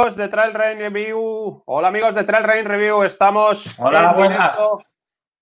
[0.00, 1.62] de Trail Rain Review.
[1.66, 3.78] Hola amigos de Trail Rain Review, estamos.
[3.78, 4.58] Hola, buenas.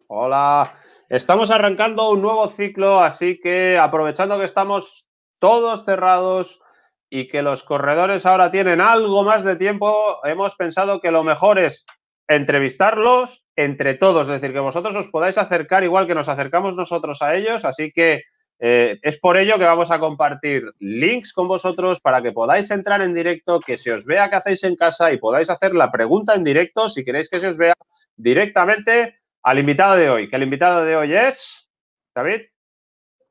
[0.08, 0.74] Hola.
[1.08, 5.06] Estamos arrancando un nuevo ciclo, así que aprovechando que estamos
[5.38, 6.60] todos cerrados
[7.08, 11.60] y que los corredores ahora tienen algo más de tiempo, hemos pensado que lo mejor
[11.60, 11.86] es
[12.26, 17.22] entrevistarlos entre todos, es decir, que vosotros os podáis acercar igual que nos acercamos nosotros
[17.22, 18.24] a ellos, así que
[18.60, 23.00] eh, es por ello que vamos a compartir links con vosotros para que podáis entrar
[23.02, 26.34] en directo, que se os vea qué hacéis en casa y podáis hacer la pregunta
[26.34, 27.74] en directo si queréis que se os vea
[28.16, 30.28] directamente al invitado de hoy.
[30.28, 31.68] Que el invitado de hoy es,
[32.14, 32.42] David.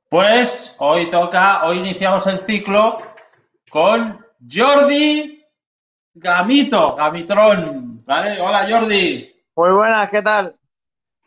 [0.09, 2.97] Pues hoy toca, hoy iniciamos el ciclo
[3.69, 5.43] con Jordi
[6.13, 8.05] Gamito, Gamitron.
[8.05, 8.39] ¿Vale?
[8.39, 9.35] Hola Jordi.
[9.57, 10.56] Muy buenas, ¿qué tal?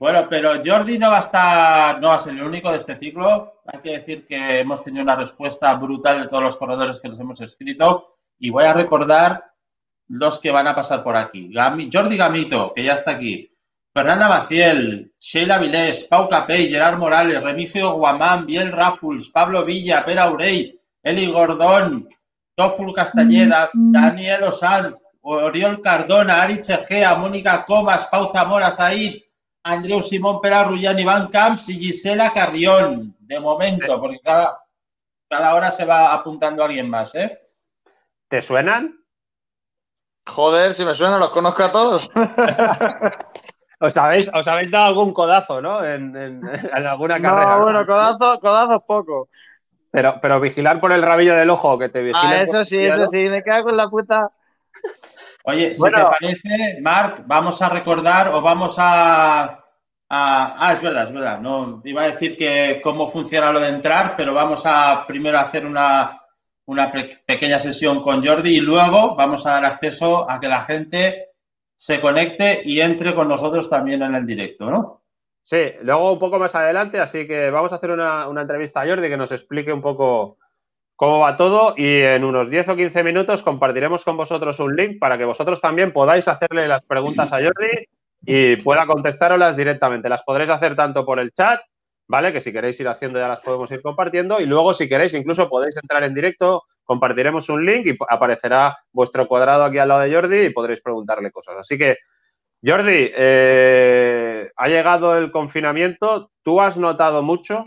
[0.01, 2.97] Bueno, pero Jordi no va a estar, no va a ser el único de este
[2.97, 3.61] ciclo.
[3.67, 7.21] Hay que decir que hemos tenido una respuesta brutal de todos los corredores que les
[7.21, 9.53] hemos escrito y voy a recordar
[10.09, 11.53] los que van a pasar por aquí.
[11.55, 13.55] Jordi Gamito, que ya está aquí.
[13.93, 20.30] Fernanda Maciel, Sheila Vilés, Pau Capey, Gerard Morales, Remigio Guamán, Biel Rafuls, Pablo Villa, Pera
[20.30, 22.09] Urey, Eli Gordón,
[22.55, 29.21] Toful Castañeda, Daniel Osanz, Oriol Cardona, Ari Chegea, Mónica Comas, Pau Zamora, Zaid,
[29.63, 34.59] Andreu Simón Pera Rullán, Iván Camps y Gisela Carrión, de momento, porque cada,
[35.29, 37.39] cada hora se va apuntando alguien más, ¿eh?
[38.29, 38.97] ¿Te suenan?
[40.27, 42.11] Joder, si me suenan, los conozco a todos.
[43.80, 45.85] os, habéis, os habéis dado algún codazo, ¿no?
[45.85, 47.57] En, en, en alguna carrera.
[47.57, 49.29] No, bueno, codazos codazo poco.
[49.91, 52.21] Pero, pero vigilar por el rabillo del ojo, que te vigile.
[52.23, 54.30] Ah, eso sí, eso sí, me cago en la puta.
[55.45, 59.59] Oye, si te parece, Marc, vamos a recordar o vamos a, a,
[60.09, 61.41] Ah, es verdad, es verdad.
[61.41, 65.65] No, iba a decir que cómo funciona lo de entrar, pero vamos a primero hacer
[65.65, 66.21] una,
[66.66, 70.62] una pe pequeña sesión con Jordi y luego vamos a dar acceso a que la
[70.62, 71.28] gente
[71.77, 75.03] se conecte y entre con nosotros también en el directo, ¿no?
[75.43, 78.87] Sí, luego un poco más adelante, así que vamos a hacer una, una entrevista a
[78.87, 80.39] Jordi que nos explique un poco
[81.00, 84.99] cómo va todo y en unos 10 o 15 minutos compartiremos con vosotros un link
[84.99, 87.88] para que vosotros también podáis hacerle las preguntas a Jordi
[88.21, 90.10] y pueda contestároslas directamente.
[90.10, 91.62] Las podréis hacer tanto por el chat,
[92.06, 92.34] ¿vale?
[92.34, 95.49] Que si queréis ir haciendo ya las podemos ir compartiendo y luego si queréis incluso
[95.49, 100.15] podéis entrar en directo, compartiremos un link y aparecerá vuestro cuadrado aquí al lado de
[100.15, 101.56] Jordi y podréis preguntarle cosas.
[101.60, 101.97] Así que,
[102.62, 107.65] Jordi, eh, ha llegado el confinamiento, ¿tú has notado mucho?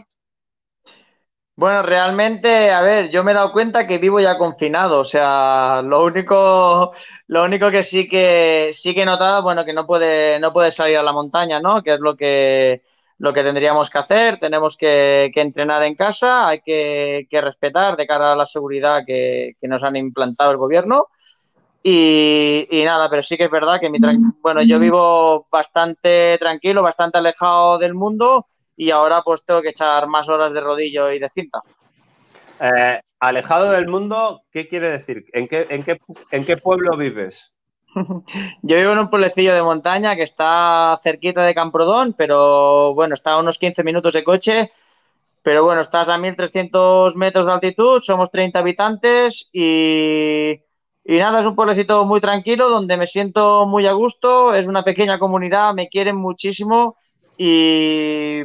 [1.55, 5.83] Bueno, realmente, a ver, yo me he dado cuenta que vivo ya confinado, o sea,
[5.83, 6.91] lo único,
[7.27, 10.71] lo único que sí que sí que he notado, bueno, que no puede, no puede
[10.71, 11.83] salir a la montaña, ¿no?
[11.83, 12.81] Que es lo que,
[13.19, 17.97] lo que tendríamos que hacer, tenemos que, que entrenar en casa, hay que, que, respetar
[17.97, 21.09] de cara a la seguridad que, que nos han implantado el gobierno.
[21.83, 23.99] Y, y, nada, pero sí que es verdad que mi
[24.41, 30.07] bueno, yo vivo bastante tranquilo, bastante alejado del mundo y ahora pues tengo que echar
[30.07, 31.61] más horas de rodillo y de cinta.
[32.59, 35.25] Eh, alejado del mundo, ¿qué quiere decir?
[35.33, 35.99] ¿En qué, en qué,
[36.31, 37.53] en qué pueblo vives?
[38.61, 43.31] Yo vivo en un pueblecillo de montaña que está cerquita de Camprodón, pero bueno, está
[43.31, 44.71] a unos 15 minutos de coche.
[45.43, 50.51] Pero bueno, estás a 1300 metros de altitud, somos 30 habitantes y,
[51.03, 54.53] y nada, es un pueblecito muy tranquilo donde me siento muy a gusto.
[54.53, 56.95] Es una pequeña comunidad, me quieren muchísimo
[57.37, 58.43] y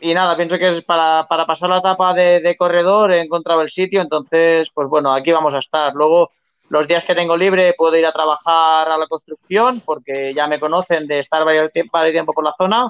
[0.00, 3.70] y nada, pienso que es para, para pasar la etapa de, corredor, he encontrado el
[3.70, 5.92] sitio, entonces, pues bueno, aquí vamos a estar.
[5.94, 6.30] Luego,
[6.68, 10.60] los días que tengo libre, puedo ir a trabajar a la construcción, porque ya me
[10.60, 12.88] conocen de estar varios tiempo, tiempo por la zona.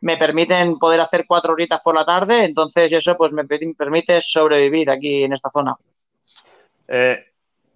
[0.00, 4.90] Me permiten poder hacer cuatro horitas por la tarde, entonces eso pues me permite sobrevivir
[4.90, 5.76] aquí en esta zona.
[6.88, 7.24] Eh,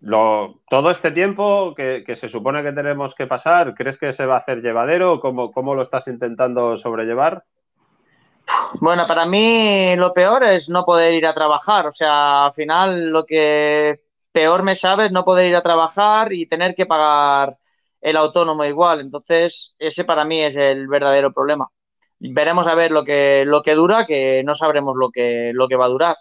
[0.00, 4.26] lo, todo este tiempo que, que, se supone que tenemos que pasar, ¿crees que se
[4.26, 5.20] va a hacer llevadero?
[5.20, 7.44] ¿Cómo, cómo lo estás intentando sobrellevar?
[8.80, 11.86] Bueno, para mí lo peor es no poder ir a trabajar.
[11.86, 14.00] O sea, al final lo que
[14.32, 17.56] peor me sabe es no poder ir a trabajar y tener que pagar
[18.00, 19.00] el autónomo igual.
[19.00, 21.68] Entonces, ese para mí es el verdadero problema.
[22.18, 25.76] Veremos a ver lo que, lo que dura, que no sabremos lo que, lo que
[25.76, 26.16] va a durar.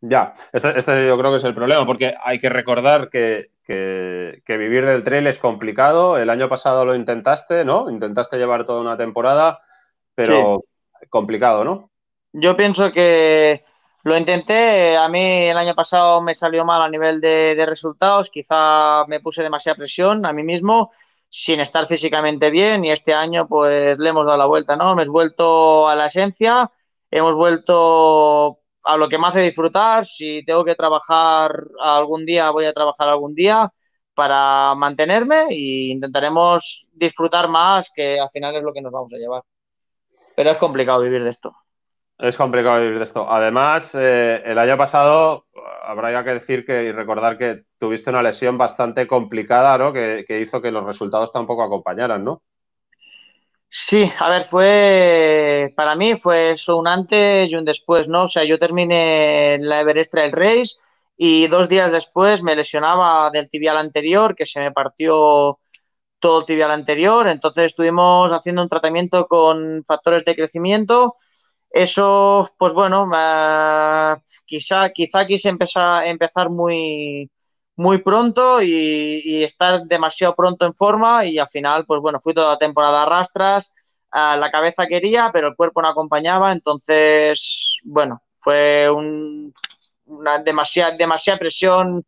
[0.00, 4.42] Ya, este, este, yo creo que es el problema, porque hay que recordar que, que,
[4.44, 6.18] que, vivir del trail es complicado.
[6.18, 7.88] El año pasado lo intentaste, ¿no?
[7.88, 9.60] Intentaste llevar toda una temporada,
[10.16, 10.71] pero sí.
[11.10, 11.90] Complicado, ¿no?
[12.32, 13.64] Yo pienso que
[14.04, 14.96] lo intenté.
[14.96, 18.30] A mí el año pasado me salió mal a nivel de, resultados.
[18.30, 20.92] Quizá me puse demasiada presión a mí mismo
[21.28, 24.94] sin estar físicamente bien y este año pues le hemos dado la vuelta, ¿no?
[24.94, 26.70] Me he vuelto a la esencia,
[27.10, 30.04] hemos vuelto a lo que me hace disfrutar.
[30.06, 33.72] Si tengo que trabajar algún día, voy a trabajar algún día,
[34.14, 39.16] para mantenerme e intentaremos disfrutar más, que al final es lo que nos vamos a
[39.16, 39.42] llevar.
[40.42, 41.54] Pero es complicado vivir de esto.
[42.18, 43.30] Es complicado vivir de esto.
[43.30, 45.46] Además, eh, el año pasado
[45.84, 49.92] habrá que decir que y recordar que tuviste una lesión bastante complicada, ¿no?
[49.92, 52.42] Que, que, hizo que los resultados tampoco acompañaran, ¿no?
[53.68, 58.24] Sí, a ver, fue para mí fue eso un antes y un después, ¿no?
[58.24, 60.74] O sea, yo terminé la Everest Trail Race
[61.16, 65.60] y dos días después me lesionaba del tibial anterior, que se me partió
[66.22, 71.16] todo el tibial anterior, entonces estuvimos haciendo un tratamiento con factores de crecimiento.
[71.70, 73.08] Eso, pues bueno,
[74.46, 77.30] quizá, quizá quise empezar, empezar muy,
[77.76, 82.52] muy pronto y, estar demasiado pronto en forma y al final, pues bueno, fui toda
[82.52, 83.72] la temporada a rastras,
[84.12, 88.88] la cabeza quería, pero el cuerpo no acompañaba, entonces, bueno, fue
[90.04, 92.04] una demasiada, demasiada presión,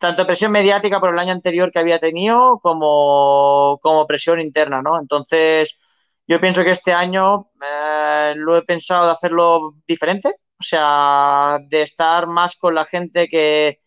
[0.00, 4.98] tanto presión mediática por el año anterior que había tenido como, como presión interna, ¿no?
[4.98, 5.78] Entonces,
[6.26, 11.82] yo pienso que este año eh, lo he pensado de hacerlo diferente, o sea, de
[11.82, 13.78] estar más con la gente que,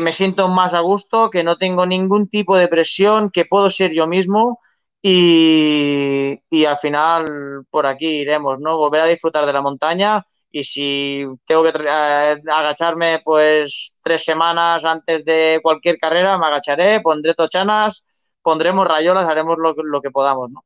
[0.00, 3.92] me siento más a gusto, que no tengo ningún tipo de presión, que puedo ser
[3.92, 4.60] yo mismo
[5.02, 8.76] y, al final por aquí iremos, ¿no?
[8.78, 14.84] Volver a disfrutar de la montaña y si tengo que eh, agacharme pues tres semanas
[14.84, 20.50] antes de cualquier carrera, me agacharé, pondré tochanas, pondremos rayolas, haremos lo, lo que podamos,
[20.50, 20.62] ¿no?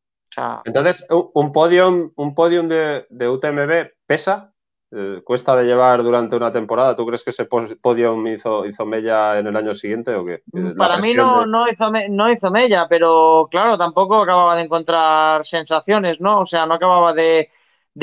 [0.65, 4.53] Entonces, un podium, un podium de, UTMB pesa,
[4.91, 6.95] eh, cuesta de llevar durante una temporada.
[6.95, 10.43] ¿Tú crees que ese podium hizo, hizo mella en el año siguiente o qué?
[10.77, 16.21] Para mí no, no, hizo, no hizo mella, pero claro, tampoco acababa de encontrar sensaciones,
[16.21, 16.41] ¿no?
[16.41, 17.49] O sea, no acababa de,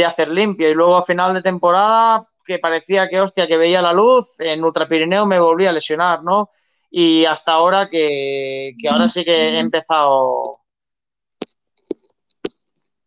[0.06, 0.69] hacer limpio.
[0.69, 4.63] Y luego a final de temporada, que parecía que, hostia, que veía la luz, en
[4.63, 6.50] Ultra Pirineo me volví a lesionar, ¿no?
[6.90, 10.54] Y hasta ahora que, que ahora sí que he empezado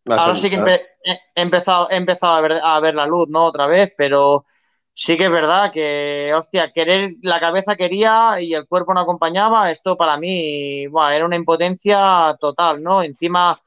[0.09, 3.45] Ahora sí que he empezado, empezado a, ver, a ver la luz, ¿no?
[3.45, 4.45] Otra vez, pero
[4.93, 9.69] sí que es verdad que, hostia, querer, la cabeza quería y el cuerpo no acompañaba,
[9.69, 13.03] esto para mí, bueno, era una impotencia total, ¿no?
[13.03, 13.59] Encima,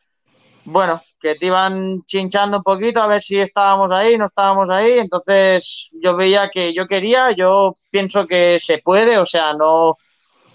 [0.64, 4.98] bueno, que te iban chinchando un poquito a ver si estábamos ahí, no estábamos ahí,
[4.98, 9.96] entonces yo veía que yo quería, yo pienso que se puede, o sea, no,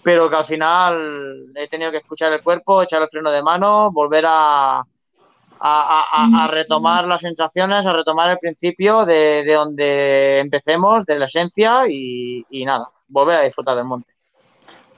[0.04, 3.92] pero que al final he tenido que escuchar el cuerpo, echar el freno de mano,
[3.92, 4.84] volver a
[5.60, 12.64] a, retomar las sensaciones, a retomar el principio de, donde empecemos, de la esencia y,
[12.66, 14.14] nada, volver a disfrutar del monte.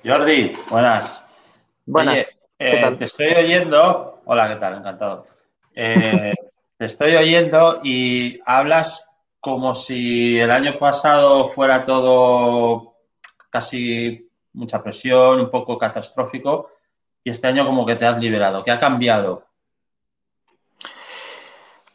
[0.06, 1.22] Jordi, buenas.
[1.86, 2.28] Buenas.
[2.60, 4.22] Eh, te estoy oyendo.
[4.25, 4.78] Hola, ¿qué tal?
[4.78, 5.25] Encantado.
[5.80, 6.34] Eh,
[6.76, 9.08] te estoy oyendo y hablas
[9.40, 12.96] como si el año pasado fuera todo
[13.52, 16.72] casi mucha presión, un poco catastrófico,
[17.24, 18.64] y este año como que te has liberado.
[18.64, 19.44] ¿Qué ha cambiado?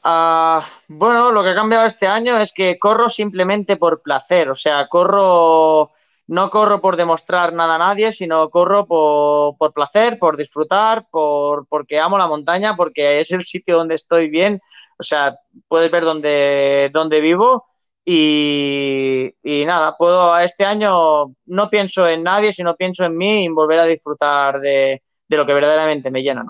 [0.05, 4.55] Ah, bueno, lo que ha cambiado este año es que corro simplemente por placer, o
[4.55, 5.91] sea, corro,
[6.26, 11.98] no corro por demostrar nada a nadie, sino corro por, placer, por disfrutar, por, porque
[11.98, 14.60] amo la montaña, porque es el sitio donde estoy bien,
[14.98, 15.36] o sea,
[15.69, 17.66] puedes ver dónde, dónde vivo
[18.04, 23.80] y, nada, puedo, este año no pienso en nadie, sino pienso en mí y volver
[23.80, 26.46] a disfrutar de, de lo que verdaderamente me llena.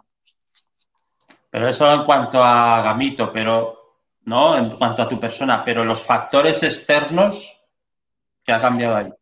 [1.51, 6.03] Pero eso en cuanto a Gamito, pero no en cuanto a tu persona, pero los
[6.03, 7.67] factores externos,
[8.45, 9.13] ¿qué ha cambiado ahí?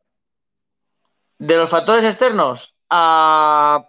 [1.41, 3.89] De los factores externos, ah,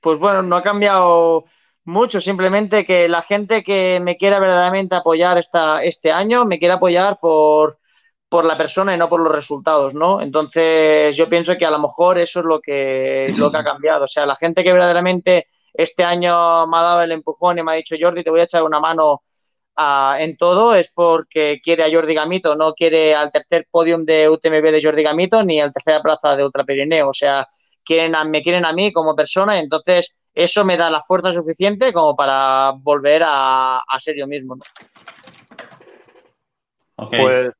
[0.00, 1.44] pues bueno, no ha cambiado
[1.82, 6.74] mucho, simplemente que la gente que me quiera verdaderamente apoyar esta, este año, me quiere
[6.74, 7.80] apoyar por,
[8.28, 10.20] por la persona y no por los resultados, ¿no?
[10.20, 14.04] Entonces yo pienso que a lo mejor eso es lo que, lo que ha cambiado.
[14.04, 17.72] O sea, la gente que verdaderamente este año me ha dado el empujón y me
[17.72, 19.22] ha dicho, Jordi, te voy a echar una mano
[20.18, 24.72] en todo, es porque quiere a Jordi Gamito, no quiere al tercer podium de UTMB
[24.72, 27.10] de Jordi Gamito ni al tercera plaza de Ultra Pirineo.
[27.10, 27.46] O sea,
[27.84, 31.92] quieren me quieren a mí como persona y entonces eso me da la fuerza suficiente
[31.92, 34.56] como para volver a, ser yo mismo.
[36.96, 37.52] Pues,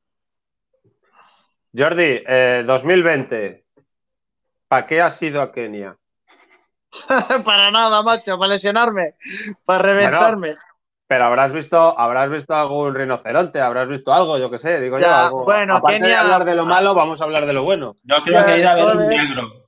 [1.75, 2.23] Jordi,
[2.65, 3.63] 2020, eh,
[4.67, 5.97] ¿para qué has ido a Kenia?
[7.45, 9.15] para nada, macho, para lesionarme,
[9.65, 10.49] para reventarme.
[11.09, 15.11] Pero habrás visto, habrás visto algún rinoceronte, habrás visto algo, yo qué sé, digo yo.
[15.11, 15.43] Algo.
[15.43, 17.95] Bueno, Aparte de hablar de lo malo, vamos a hablar de lo bueno.
[18.03, 19.65] Yo creo que ir a ver un negro.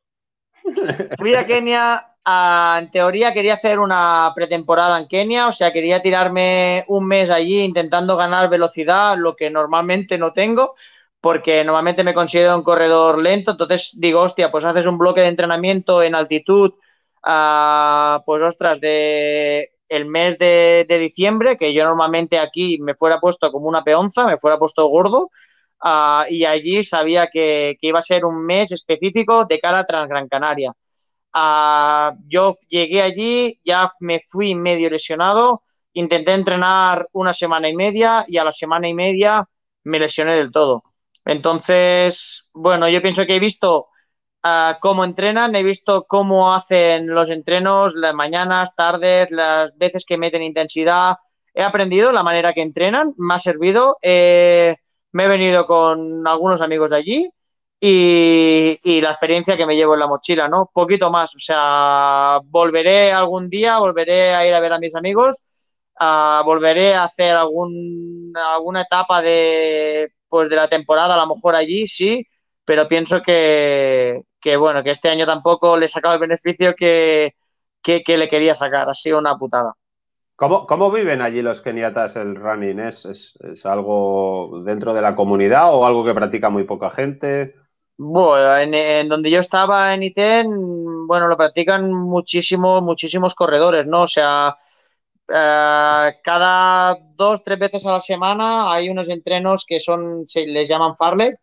[1.17, 2.09] Fui a Kenia,
[2.79, 7.61] en teoría quería hacer una pretemporada en Kenia, o sea, quería tirarme un mes allí
[7.61, 10.75] intentando ganar velocidad, lo que normalmente no tengo,
[11.19, 15.29] porque normalmente me considero un corredor lento, entonces digo, hostia, pues haces un bloque de
[15.29, 16.73] entrenamiento en altitud,
[17.25, 23.51] uh, pues ostras, de el mes de, diciembre, que yo normalmente aquí me fuera puesto
[23.51, 25.29] como una peonza, me fuera puesto gordo,
[25.83, 30.29] uh, y allí sabía que, iba a ser un mes específico de cara a Transgran
[30.29, 30.71] Canaria.
[31.33, 38.23] Uh, yo llegué allí, ya me fui medio lesionado, intenté entrenar una semana y media
[38.27, 39.45] y a la semana y media
[39.83, 40.83] me lesioné del todo.
[41.25, 43.87] Entonces, bueno, yo pienso que he visto
[44.43, 50.17] uh, cómo entrenan, he visto cómo hacen los entrenos, las mañanas, tardes, las veces que
[50.17, 51.17] meten intensidad.
[51.53, 53.97] He aprendido la manera que entrenan, me ha servido.
[54.01, 54.75] Eh,
[55.13, 57.29] me he venido con algunos amigos de allí
[57.79, 60.69] y, la experiencia que me llevo en la mochila, ¿no?
[60.73, 65.43] Poquito más, o sea, volveré algún día, volveré a ir a ver a mis amigos,
[65.99, 71.87] uh, volveré a hacer alguna etapa de, pues, de la temporada, a lo mejor allí,
[71.87, 72.25] sí,
[72.65, 77.35] pero pienso que, que bueno, que este año tampoco le he sacado el beneficio que,
[77.81, 79.73] que, que le quería sacar, ha sido una putada.
[80.35, 82.79] ¿Cómo, ¿Cómo, viven allí los keniatas el running?
[82.79, 87.53] ¿Es, ¿Es, ¿Es, algo dentro de la comunidad o algo que practica muy poca gente?
[87.97, 94.01] Bueno, en, en, donde yo estaba en ITEN, bueno, lo practican muchísimos, muchísimos corredores, ¿no?
[94.01, 94.57] O sea,
[95.33, 100.67] eh, cada dos, tres veces a la semana hay unos entrenos que son, se les
[100.67, 101.37] llaman farlek,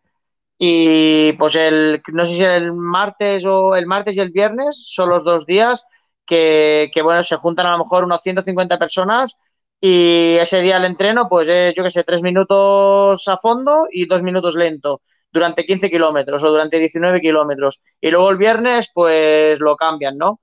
[0.61, 5.09] y pues el, no sé si el martes o el martes y el viernes son
[5.09, 5.85] los dos días
[6.25, 9.37] que, que, bueno, se juntan a lo mejor unos 150 personas
[9.79, 14.05] y ese día el entreno, pues es, yo que sé, tres minutos a fondo y
[14.05, 15.01] dos minutos lento
[15.31, 17.81] durante 15 kilómetros o durante 19 kilómetros.
[18.01, 20.41] Y luego el viernes, pues lo cambian, ¿no?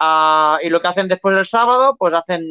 [0.00, 2.44] Uh, y lo que hacen después del sábado, pues hacen,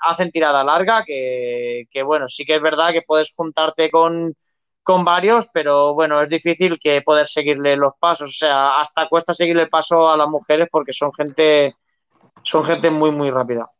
[0.00, 4.34] hacen tirada larga, que, que bueno, sí que es verdad que puedes juntarte con,
[4.82, 8.30] con varios, pero bueno, es difícil que poder seguirle los pasos.
[8.30, 11.76] O sea, hasta cuesta seguirle el paso a las mujeres porque son gente
[12.42, 13.70] son gente muy, muy rápida.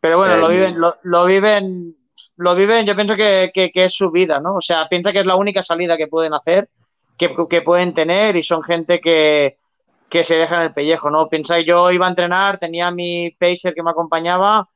[0.00, 1.96] Pero bueno, eh, lo viven, lo, lo, viven,
[2.36, 4.56] lo viven, yo pienso que, que, que, es su vida, ¿no?
[4.56, 6.68] O sea, piensa que es la única salida que pueden hacer,
[7.16, 9.58] que, que pueden tener y son gente que,
[10.08, 11.28] que se dejan el pellejo, ¿no?
[11.28, 14.68] Piensa yo iba a entrenar, tenía mi pacer que me acompañaba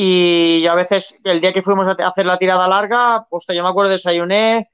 [0.00, 3.68] y a veces, el día que fuimos a hacer la tirada larga, pues yo me
[3.68, 4.70] acuerdo, desayuné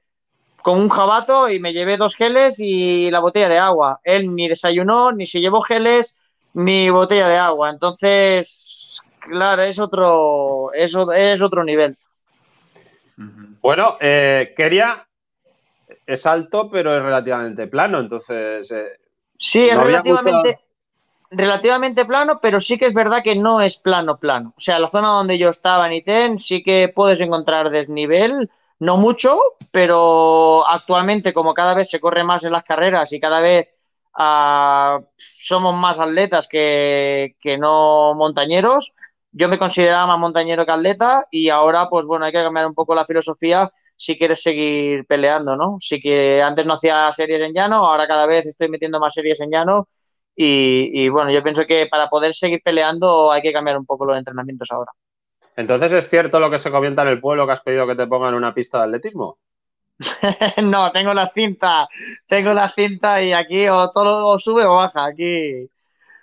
[0.61, 3.99] con un jabato y me llevé dos geles y la botella de agua.
[4.03, 6.19] Él ni desayunó, ni se llevó geles,
[6.53, 7.71] mi botella de agua.
[7.71, 11.97] Entonces, claro, es otro, es, es otro nivel.
[13.61, 15.07] Bueno, eh, quería
[16.05, 18.69] es alto, pero es relativamente plano, entonces.
[18.69, 18.99] Eh,
[19.39, 20.59] sí, es relativamente,
[21.31, 24.53] relativamente plano, pero sí que es verdad que no es plano, plano.
[24.57, 28.97] O sea, la zona donde yo estaba en ITEN sí que puedes encontrar desnivel, no
[28.97, 29.39] mucho,
[29.71, 33.69] pero actualmente, como cada vez se corre más en las carreras y cada vez
[34.17, 38.93] uh, somos más atletas que, que, no montañeros.
[39.31, 42.73] Yo me consideraba más montañero que atleta y ahora, pues bueno, hay que cambiar un
[42.73, 45.77] poco la filosofía si quieres seguir peleando, ¿no?
[45.79, 49.39] Sí que antes no hacía series en llano, ahora cada vez estoy metiendo más series
[49.41, 49.87] en llano
[50.35, 54.05] y, y bueno, yo pienso que para poder seguir peleando hay que cambiar un poco
[54.05, 54.91] los entrenamientos ahora.
[55.55, 58.07] Entonces, ¿es cierto lo que se comenta en el pueblo que has pedido que te
[58.07, 59.37] pongan una pista de atletismo?
[60.61, 61.87] no, tengo la cinta,
[62.27, 65.69] tengo la cinta y aquí o todo o sube o baja, aquí.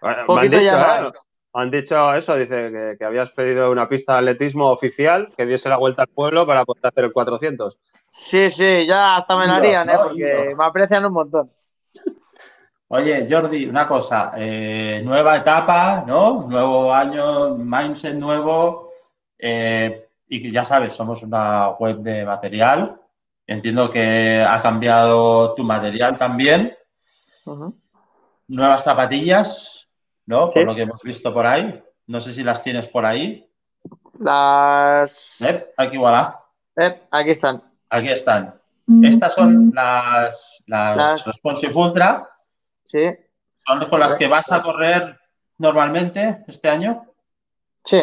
[0.02, 1.12] Bueno, han, dicho, ya ¿eh?
[1.54, 5.69] han, dicho, eso, dice que, que, habías pedido una pista de atletismo oficial que diese
[5.69, 7.78] la vuelta al pueblo para poder hacer el 400.
[8.11, 9.97] Sí, sí, ya hasta me la harían, ¿eh?
[10.02, 11.50] porque me aprecian un montón.
[12.95, 16.47] Oye, Jordi, una cosa, eh, nueva etapa, ¿no?
[16.47, 18.91] Nuevo año, mindset nuevo.
[19.39, 22.99] Eh, y ya sabes, somos una web de material,
[23.47, 26.77] Entiendo que ha cambiado tu material también.
[27.47, 27.75] Uh -huh.
[28.49, 29.89] Nuevas zapatillas,
[30.27, 30.51] ¿no?
[30.51, 30.59] Sí.
[30.61, 31.83] Por lo que hemos visto por ahí.
[32.07, 33.51] No sé si las tienes por ahí.
[34.19, 35.41] Las.
[35.41, 35.73] ¿Eh?
[35.77, 36.41] Aquí, voilà.
[36.77, 37.03] ¿Eh?
[37.11, 37.63] Aquí están.
[37.91, 38.55] Aquí están.
[39.03, 41.27] Estas son las, las, las...
[41.27, 42.29] Responsive Ultra.
[42.93, 43.11] Sí.
[43.67, 45.19] Son con las que vas a correr
[45.57, 47.07] normalmente este año.
[47.83, 48.03] Sí.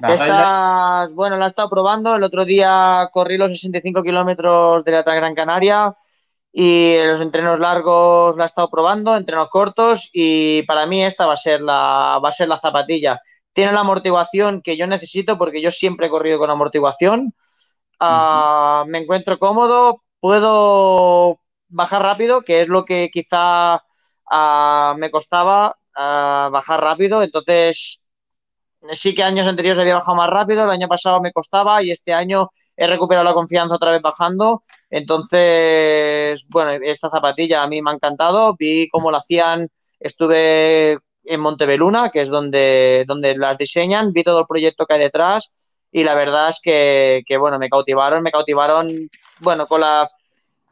[0.00, 2.14] Estas, bueno, la he estado probando.
[2.14, 5.96] El otro día corrí los 65 kilómetros de la Gran Canaria
[6.52, 11.32] y los entrenos largos la he estado probando, entrenos cortos y para mí esta va
[11.32, 13.20] a ser la, va a ser la zapatilla.
[13.52, 17.34] Tiene la amortiguación que yo necesito porque yo siempre he corrido con amortiguación.
[18.00, 18.82] Uh -huh.
[18.84, 23.82] uh, me encuentro cómodo, puedo bajar rápido, que es lo que quizá
[24.30, 27.22] uh, me costaba ah, bajar rápido.
[27.22, 28.08] Entonces
[28.92, 32.12] sí que años anteriores había bajado más rápido, el año pasado me costaba y este
[32.12, 34.62] año he recuperado la confianza otra vez bajando.
[34.90, 38.54] Entonces, bueno, esta zapatilla a mí me ha encantado.
[38.58, 39.68] Vi cómo la hacían,
[40.00, 45.00] estuve en Montebeluna, que es donde, donde las diseñan, vi todo el proyecto que hay
[45.00, 49.08] detrás y la verdad es que, que bueno, me cautivaron, me cautivaron,
[49.40, 50.08] bueno, con la,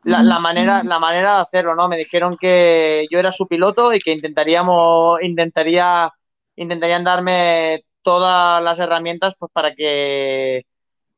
[0.06, 1.88] la, manera, la manera de hacerlo, ¿no?
[1.88, 6.10] Me dijeron que yo era su piloto y que intentaríamos, intentaría,
[6.56, 10.64] intentarían darme todas las herramientas pues para que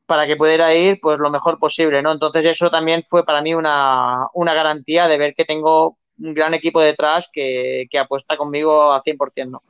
[0.06, 2.12] para que pudiera ir pues lo mejor posible, ¿no?
[2.12, 6.54] Entonces eso también fue para mí una, una garantía de ver que tengo un gran
[6.54, 9.62] equipo detrás que, que apuesta conmigo al 100%, ¿no?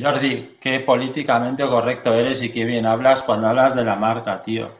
[0.00, 4.70] Jordi, qué políticamente correcto eres y qué bien hablas cuando hablas de la marca, tío.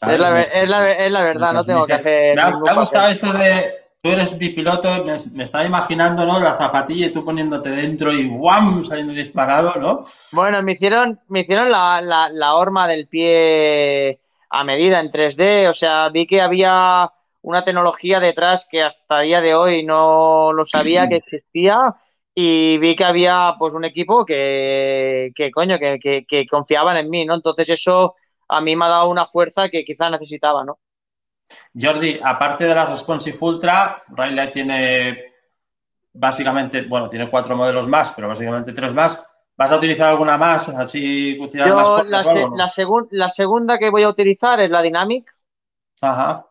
[0.00, 2.36] Es la, es, la, es la, verdad, no tengo que hacer.
[2.36, 6.38] Me ha, gustado eso de tú eres bipiloto, me, me estaba imaginando, ¿no?
[6.38, 8.84] La zapatilla y tú poniéndote dentro y ¡guam!
[8.84, 10.04] saliendo disparado, ¿no?
[10.30, 15.74] Bueno, me hicieron, me hicieron la, la, horma del pie a medida en 3D, o
[15.74, 17.10] sea, vi que había
[17.42, 21.96] una tecnología detrás que hasta día de hoy no lo sabía que existía
[22.34, 27.10] y vi que había pues un equipo que, que coño, que, que, que confiaban en
[27.10, 27.34] mí, ¿no?
[27.34, 28.14] Entonces eso
[28.48, 30.78] a mí me ha dado una fuerza que quizá necesitaba, ¿no?
[31.78, 35.28] Jordi, aparte de la Responsive Ultra, Riley tiene
[36.12, 39.24] básicamente, bueno, tiene cuatro modelos más, pero básicamente tres más.
[39.56, 40.68] ¿Vas a utilizar alguna más?
[40.68, 42.68] Así, Yo, más la,
[43.10, 45.34] la, segunda que voy a utilizar es la Dynamic.
[46.00, 46.46] Ajá.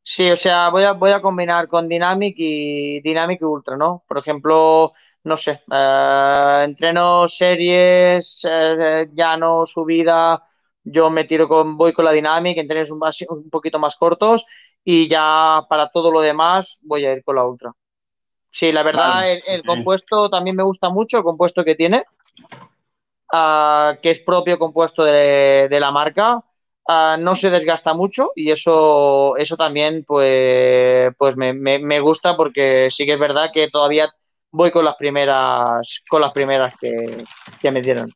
[0.00, 4.04] Sí, o sea, voy a, voy a combinar con Dynamic y Dynamic Ultra, ¿no?
[4.06, 4.92] Por ejemplo,
[5.24, 10.44] no sé, eh, entreno series, eh, llano, subida,
[10.84, 14.44] yo me tiro con, voy con la Dynamic, en trenes un, un poquito más cortos
[14.84, 17.72] y ya para todo lo demás voy a ir con la Ultra.
[18.50, 22.04] Sí, la verdad, el, compuesto también me gusta mucho, el compuesto que tiene,
[23.32, 26.42] uh, que es propio compuesto de, de la marca.
[26.84, 32.36] Uh, no se desgasta mucho y eso, eso también pues, pues me, me, me, gusta
[32.36, 34.12] porque sí que es verdad que todavía
[34.50, 37.24] voy con las primeras, con las primeras que,
[37.60, 38.08] que me dieron.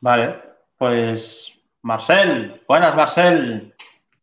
[0.00, 0.49] Vale,
[0.80, 3.74] pues Marcel, buenas Marcel.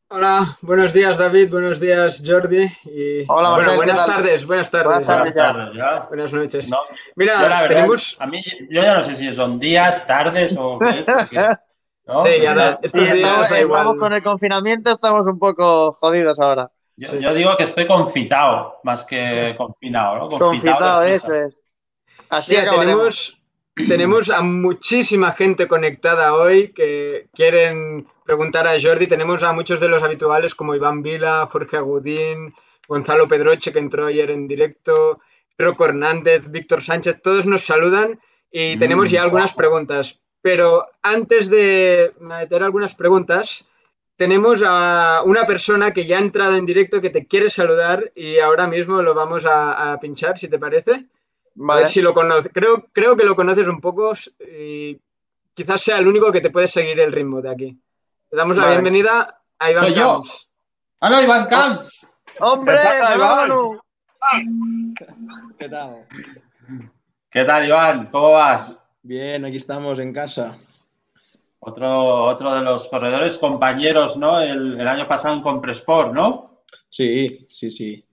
[0.07, 5.05] Hola, buenos días David, buenos días Jordi y Hola, bueno, buenas tardes, buenas tardes.
[5.05, 5.99] Buenas, tardes, buenas, ya.
[6.09, 6.67] buenas noches.
[6.67, 6.79] No,
[7.15, 8.17] Mira, verdad, tenemos...
[8.19, 8.41] a mí
[8.71, 11.47] yo ya no sé si son días, tardes o qué es, porque...
[12.07, 12.23] ¿no?
[12.23, 13.95] Sí, ya da, estos días estamos, da igual.
[13.97, 16.71] con el confinamiento estamos un poco jodidos ahora.
[16.95, 17.19] Yo, sí.
[17.19, 20.21] yo digo que estoy confitado más que confinado, ¿no?
[20.21, 21.63] Confitado, confitado eso es.
[22.29, 23.36] Así Mira, tenemos
[23.85, 29.07] tenemos a muchísima gente conectada hoy que quieren preguntar a Jordi.
[29.07, 32.53] Tenemos a muchos de los habituales como Iván Vila, Jorge Agudín,
[32.87, 35.19] Gonzalo Pedroche, que entró ayer en directo,
[35.57, 38.19] Rocco Hernández, Víctor Sánchez, todos nos saludan
[38.51, 40.19] y tenemos ya algunas preguntas.
[40.41, 43.65] Pero antes de meter algunas preguntas,
[44.15, 48.39] tenemos a una persona que ya ha entrado en directo que te quiere saludar y
[48.39, 51.05] ahora mismo lo vamos a, a pinchar, si te parece.
[51.59, 51.81] Vale.
[51.81, 52.51] A ver si lo conoces.
[52.53, 54.99] Creo, creo que lo conoces un poco y
[55.55, 57.81] quizás sea el único que te puede seguir el ritmo de aquí.
[58.29, 58.67] Le damos vale.
[58.67, 60.49] la bienvenida a Iván Soy Camps.
[61.01, 62.07] ¡Hola, Iván Camps!
[62.39, 62.77] ¡Hombre!
[62.77, 63.81] ¿Qué pasa, Iván?
[65.57, 66.07] ¿Qué tal?
[67.29, 68.09] ¿Qué tal, Iván?
[68.11, 68.79] ¿Cómo vas?
[69.01, 70.59] Bien, aquí estamos en casa.
[71.57, 74.39] Otro, otro de los corredores compañeros, ¿no?
[74.39, 76.61] El, el año pasado en Compresport, ¿no?
[76.89, 78.05] Sí, sí, sí.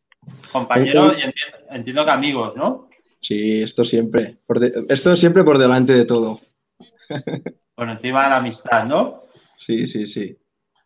[0.50, 2.83] Compañero y entiendo, entiendo que amigos, ¿no?
[3.20, 4.38] Sí, esto siempre.
[4.46, 6.40] Por de, esto siempre por delante de todo.
[7.74, 9.22] Por encima de la amistad, ¿no?
[9.58, 10.36] Sí, sí, sí.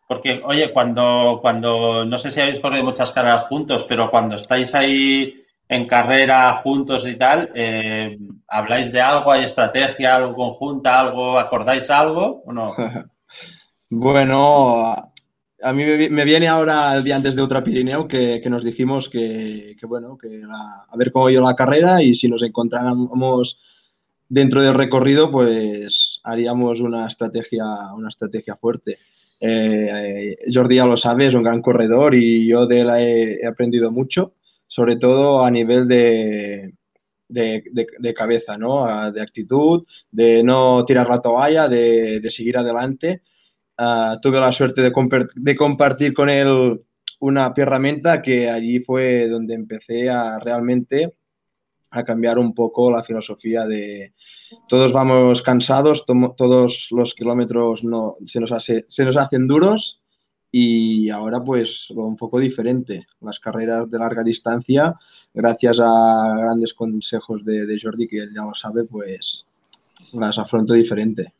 [0.07, 4.73] Porque, oye, cuando, cuando, no sé si habéis corrido muchas carreras juntos, pero cuando estáis
[4.73, 5.35] ahí
[5.67, 9.31] en carrera juntos y tal, eh, ¿habláis de algo?
[9.31, 12.75] ¿Hay estrategia, algo conjunta, algo, acordáis algo o no?
[13.89, 15.08] bueno,
[15.61, 19.09] a mí me viene ahora el día antes de Ultra Pirineo que, que nos dijimos
[19.09, 23.59] que, que bueno, que a ver cómo iba la carrera y si nos encontráramos
[24.27, 28.99] dentro del recorrido, pues haríamos una estrategia, una estrategia fuerte.
[29.41, 32.89] Eh, Jordi ya lo sabe, es un gran corredor y yo de él
[33.41, 34.33] he, aprendido mucho,
[34.67, 36.73] sobre todo a nivel de,
[37.27, 39.11] de, de, de, cabeza, ¿no?
[39.11, 43.21] de actitud, de no tirar la toalla, de, de seguir adelante
[43.81, 46.81] Uh, tuve la suerte de, comp de, compartir con él
[47.21, 51.13] una herramienta que allí fue donde empecé a realmente
[51.91, 54.13] a cambiar un poco la filosofía de
[54.67, 60.01] todos vamos cansados, todos los kilómetros no, se, nos hace, se nos hacen duros
[60.51, 63.07] y ahora pues un poco diferente.
[63.21, 64.93] Las carreras de larga distancia,
[65.33, 69.45] gracias a grandes consejos de, de Jordi, que él ya lo sabe, pues
[70.11, 71.33] las afronto diferente.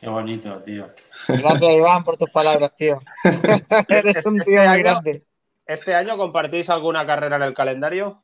[0.00, 0.86] Qué bonito, tío.
[1.26, 2.98] Gracias, Iván, por tus palabras, tío.
[3.88, 5.24] Eres un Este tío muy año- grande.
[5.66, 8.22] ¿Este año compartís alguna carrera en el calendario?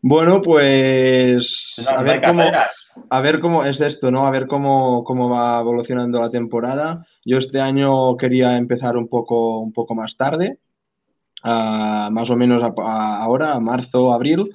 [0.00, 2.92] Bueno, pues a ver cómo, carreras.
[3.10, 4.26] a ver cómo es esto, ¿no?
[4.26, 7.04] A ver cómo, cómo va evolucionando la temporada.
[7.24, 10.58] Yo este año quería empezar un poco, un poco más tarde,
[11.42, 14.54] a- más o menos a- a- ahora, a marzo, abril,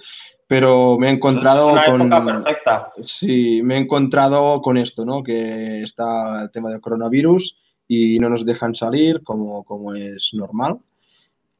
[0.49, 2.01] pero me he encontrado es una con...
[2.01, 2.91] época perfecta.
[3.05, 5.21] Sí, me he encontrado con esto, ¿no?
[5.21, 7.55] Que está el tema del coronavirus
[7.87, 10.79] y no nos dejan salir como, como es normal.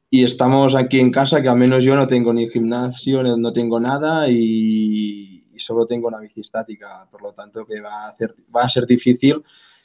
[0.09, 3.53] Y estamos aquí en casa, que al menos yo no tengo ni gimnasio, no no
[3.53, 7.07] tengo nada y, y solo tengo una bici estática.
[7.11, 9.43] Por lo tanto, que va a, hacer, va a ser difícil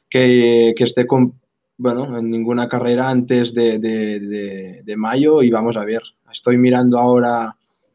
[0.09, 1.35] que, que esté con,
[1.77, 6.01] bueno, en ninguna carrera antes de, de- de- de mayo y vamos a ver.
[6.33, 7.55] Estoy mirando ahora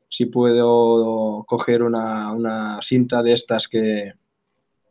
[0.10, 4.14] si puedo coger una, una cinta de estas que,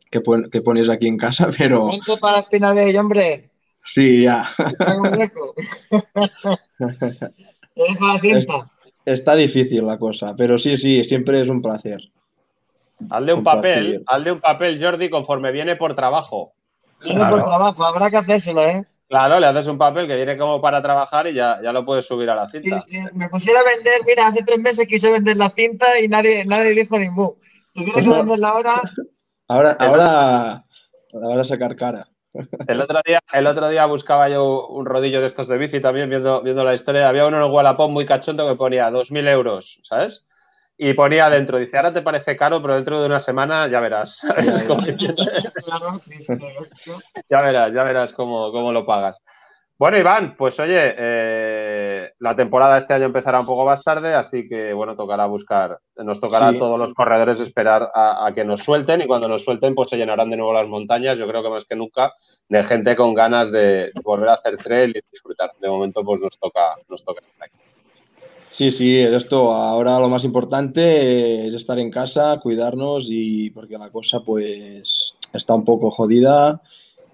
[0.09, 3.49] que, pon- que pones aquí en casa, pero Vente para Espinaley, hombre.
[3.83, 4.47] sí, ya.
[4.77, 5.53] Tengo un hueco.
[6.79, 8.71] Te dejo la cinta.
[9.05, 11.99] Está difícil la cosa, pero sí, sí, siempre es un placer.
[13.09, 13.61] Hazle un Compartir.
[13.63, 16.53] papel, hazle un papel, Jordi, conforme viene por trabajo.
[17.03, 18.85] Viene por trabajo, habrá que hacérselo, ¿eh?
[19.09, 22.05] Claro, le haces un papel que viene como para trabajar y ya, ya lo puedes
[22.05, 22.79] subir a la Sí, cinta.
[22.81, 26.45] sí, me pusiera a vender, mira, hace tres meses quise vender la cinta y nadie,
[26.45, 27.33] nadie dijo ni mu.
[27.73, 28.81] Tuviera que venderla ahora,
[29.47, 30.63] Ahora, ahora,
[31.11, 32.07] ahora sacar cara.
[32.67, 36.07] El otro día, el otro día buscaba yo un rodillo de estos de bici también
[36.07, 37.09] viendo, viendo la historia.
[37.09, 40.27] Había uno en el Wallapop muy cachondo que ponía 2.000 euros, ¿sabes?
[40.81, 44.21] Y ponía dentro, dice, ahora te parece caro, pero dentro de una semana ya verás.
[47.29, 49.21] Ya verás, ya verás cómo, cómo lo pagas.
[49.77, 54.47] Bueno, Iván, pues oye, eh, la temporada este año empezará un poco más tarde, así
[54.47, 56.57] que bueno, tocará buscar, nos tocará Sí.
[56.57, 59.89] a todos los corredores esperar a, a que nos suelten y cuando nos suelten pues
[59.89, 62.13] se llenarán de nuevo las montañas, yo creo que más que nunca,
[62.49, 65.51] de gente con ganas de volver a hacer trail y disfrutar.
[65.59, 67.57] De momento pues nos toca, nos toca estar aquí.
[68.59, 73.89] Sí, sí, esto ahora lo más importante es estar en casa, cuidarnos y porque la
[73.89, 76.61] cosa pues está un poco jodida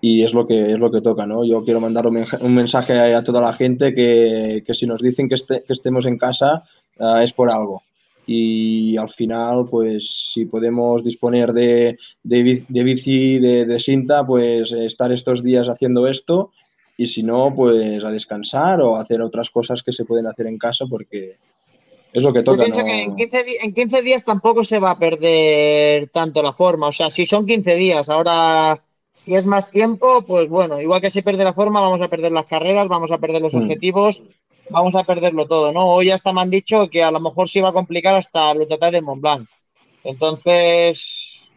[0.01, 1.45] y es lo que es lo que toca, ¿no?
[1.45, 5.35] Yo quiero mandar un, mensaje a, toda la gente que, que si nos dicen que,
[5.35, 6.63] este- que estemos en casa
[6.99, 7.83] ah, es por algo.
[8.25, 14.71] Y al final, pues si podemos disponer de, de, de bici, de, de cinta, pues
[14.71, 16.49] estar estos días haciendo esto
[16.97, 20.57] y si no, pues a descansar o hacer otras cosas que se pueden hacer en
[20.57, 21.37] casa porque
[22.13, 22.63] es lo que Yo toca.
[22.63, 22.85] pienso ¿no?
[22.85, 26.87] que en 15, di- en 15 días tampoco se va a perder tanto la forma.
[26.87, 28.81] O sea, si son 15 días, ahora
[29.13, 32.31] si es más tiempo, pues bueno, igual que se pierde la forma, vamos a perder
[32.31, 33.61] las carreras, vamos a perder los Mm.
[33.63, 34.21] objetivos,
[34.69, 35.87] vamos a perderlo todo, ¿no?
[35.87, 38.67] Hoy hasta me han dicho que a lo mejor se iba a complicar hasta el
[38.67, 39.47] total de Mont Blanc.
[40.03, 41.49] Entonces,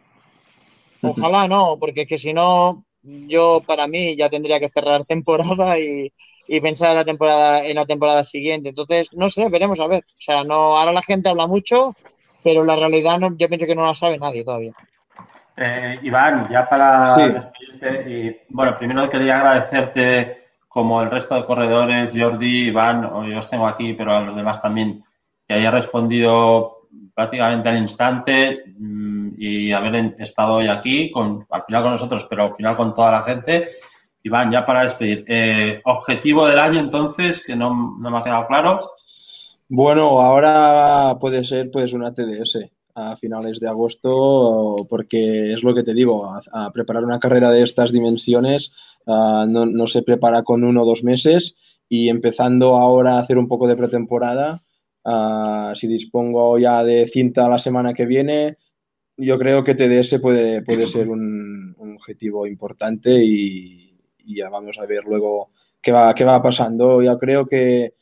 [1.01, 5.79] ojalá no, porque es que si no, yo para mí ya tendría que cerrar temporada
[5.79, 6.13] y,
[6.47, 8.69] y pensar en la temporada, en la temporada siguiente.
[8.69, 10.03] Entonces, no sé, veremos a ver.
[10.03, 11.97] O sea, no, ahora la gente habla mucho,
[12.43, 14.73] pero la realidad no, yo pienso que no la sabe nadie todavía.
[15.57, 17.33] Eh, Iván, ya para Sí.
[17.33, 20.37] despedirte, y, bueno, primero quería agradecerte,
[20.69, 24.35] como el resto de corredores, Jordi, Iván, o yo os tengo aquí, pero a los
[24.35, 25.03] demás también,
[25.47, 26.78] que haya respondido
[27.19, 32.45] prácticamente al instante mm, y haber estado hoy aquí, con, al final con nosotros, pero
[32.45, 33.67] al final con toda la gente.
[34.23, 38.47] Iván, ya para despedir, eh, objetivo del año entonces, que no, no me ha quedado
[38.47, 38.91] claro.
[39.67, 42.59] Bueno, ahora puede ser pues una TDS
[42.95, 47.63] a finales de agosto, porque es lo que te digo, a preparar una carrera de
[47.63, 48.71] estas dimensiones
[49.07, 51.55] ah, no, no se prepara con uno o dos meses
[51.89, 54.63] y empezando ahora a hacer un poco de pretemporada,
[55.05, 58.57] ah, si dispongo ya de cinta la semana que viene,
[59.17, 63.85] yo creo que TDS puede, puede ser un, objetivo importante y,
[64.25, 65.49] ya vamos a ver luego
[65.81, 67.01] qué va, qué va pasando.
[67.01, 67.95] Yo creo que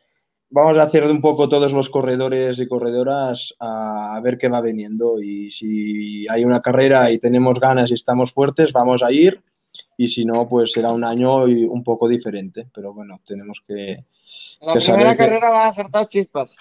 [0.49, 5.21] vamos a hacer un poco todos los corredores y corredoras a, ver qué va viniendo
[5.21, 9.41] y si hay una carrera y tenemos ganas y estamos fuertes, vamos a ir
[9.97, 14.03] y si no, pues será un año y un poco diferente, pero bueno, tenemos que...
[14.61, 16.55] La Que primera saber que- carrera van a acertar chispas.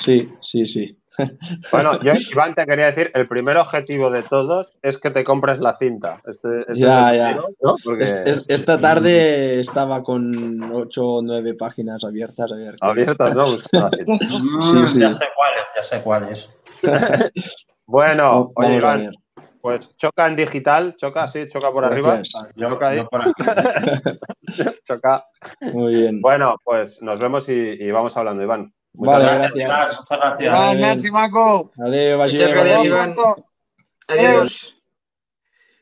[0.00, 0.96] Sí, sí, sí.
[1.72, 5.58] Bueno, yo, Iván, te quería decir, el primer objetivo de todos es que te compres
[5.58, 6.22] la cinta.
[6.24, 7.28] Este, este Ya, es ya.
[7.40, 7.74] objetivo, ¿no?
[7.82, 12.52] Porque Es- es- esta tarde estaba con ocho o nueve páginas abiertas.
[12.52, 13.44] A ver qué- abiertas, ¿no?
[14.06, 14.98] Mm, sí.
[15.00, 16.56] Ya sé cuál es, ya sé cuál es.
[17.86, 19.10] Bueno, oye, Iván.
[19.68, 22.22] Pues choca en digital, choca, sí, choca por arriba.
[22.56, 23.04] Yo, Toca ahí.
[23.04, 23.22] por
[24.84, 25.26] choca.
[25.60, 26.20] Muy bien.
[26.22, 28.72] Bueno, pues nos vemos y, y vamos hablando, Iván.
[28.94, 29.56] Muchas Vale, gracias.
[29.56, 29.88] Iván.
[29.98, 31.12] Muchas gracias.
[31.12, 31.70] Maco.
[31.84, 33.14] Adiós, Muchas gracias, Iván.
[34.08, 34.74] Adiós.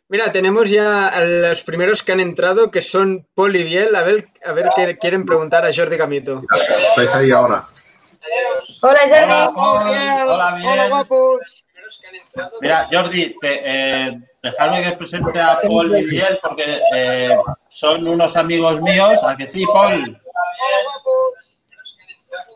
[0.08, 3.94] Mira, tenemos ya a los primeros que han entrado, que son Paul y Biel.
[3.94, 6.42] A ver, a ver qué quieren preguntar a Jordi Gamito.
[6.90, 7.60] Estáis ahí ahora.
[8.82, 9.24] Hola, Jordi.
[9.24, 9.82] Hola, Paul.
[10.28, 10.68] Hola, bien.
[10.68, 11.65] Hola, guapos.
[12.60, 17.36] Mira, Jordi, te, eh, dejadme que presente a Paul y Biel porque eh,
[17.68, 19.22] son unos amigos míos.
[19.24, 20.20] ¿A que sí, Paul?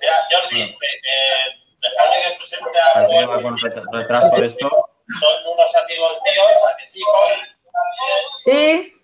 [0.00, 0.76] Mira, Jordi, eh,
[1.80, 3.30] dejadme que presente a Paul.
[3.30, 3.58] va con
[3.92, 4.68] retraso esto.
[5.20, 6.52] Son unos amigos míos.
[6.72, 7.38] ¿A que sí, Paul?
[8.36, 8.94] Sí.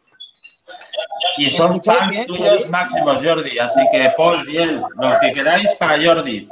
[1.38, 3.58] Y son fans tuyos máximos, Jordi.
[3.58, 6.48] Así que, Paul, Biel, lo que queráis para Jordi.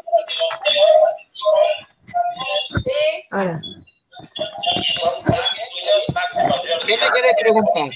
[2.83, 2.91] Sí.
[3.31, 3.61] Ahora.
[6.87, 7.91] ¿Qué me quieres preguntar?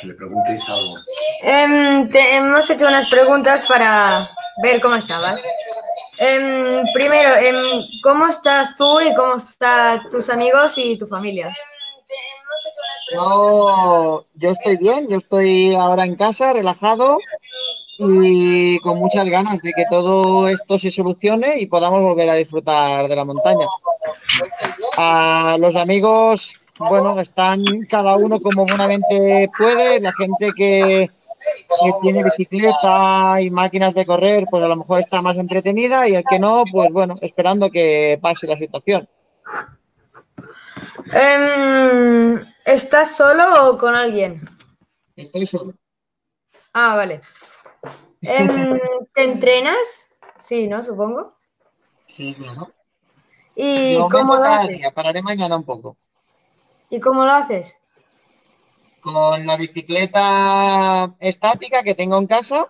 [0.00, 0.96] Que le preguntéis algo.
[1.42, 4.28] Em, te hemos hecho unas preguntas para
[4.62, 5.44] ver cómo estabas.
[6.18, 11.54] Em, primero, em, ¿cómo estás tú y cómo están tus amigos y tu familia?
[13.12, 17.18] Yo, yo estoy bien, yo estoy ahora en casa, relajado
[18.02, 23.06] y con muchas ganas de que todo esto se solucione y podamos volver a disfrutar
[23.06, 23.66] de la montaña.
[24.96, 32.24] A los amigos, bueno, están cada uno como buenamente puede, la gente que, que tiene
[32.24, 36.38] bicicleta y máquinas de correr, pues a lo mejor está más entretenida y el que
[36.38, 39.06] no, pues bueno, esperando que pase la situación.
[41.12, 44.40] Em, ¿Estás solo o con alguien?
[45.16, 45.74] Estoy solo.
[46.72, 47.20] Ah, vale.
[48.24, 48.78] Em,
[49.14, 50.10] ¿Te entrenas?
[50.38, 50.82] Sí, ¿no?
[50.82, 51.34] Supongo.
[52.06, 52.74] Sí, claro.
[53.54, 54.68] ¿Y No cómo lo haces?
[54.68, 55.98] día, pararé mañana un poco.
[56.90, 57.80] ¿Y cómo lo haces?
[59.06, 60.24] Con la bicicleta
[61.18, 62.66] estática que tengo en casa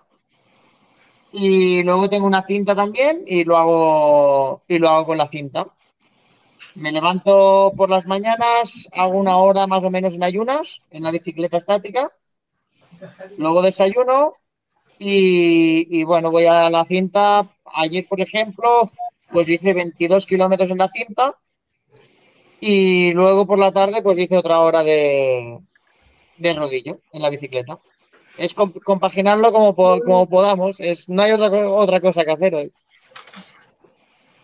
[1.31, 5.67] y luego tengo una cinta también y lo hago y lo hago con la cinta.
[6.75, 11.11] Me levanto por las mañanas, hago una hora más o menos en ayunas en la
[11.11, 12.11] bicicleta estática.
[13.35, 14.33] Luego desayuno
[15.03, 17.49] y, y bueno, voy a la cinta.
[17.65, 18.91] Ayer, por ejemplo,
[19.31, 21.35] pues hice 22 kilómetros en la cinta
[22.59, 25.59] y luego por la tarde pues hice otra hora de,
[26.37, 27.79] de rodillo en la bicicleta.
[28.37, 30.79] Es comp- compaginarlo como, po- como podamos.
[30.79, 32.73] Es, no hay otra, otra cosa que hacer hoy.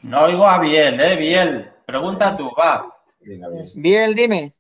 [0.04, 1.16] No oigo a Biel, ¿eh?
[1.18, 2.94] Biel, pregunta tú, va.
[3.22, 3.64] Venga, bien.
[3.76, 4.54] Bien, dime.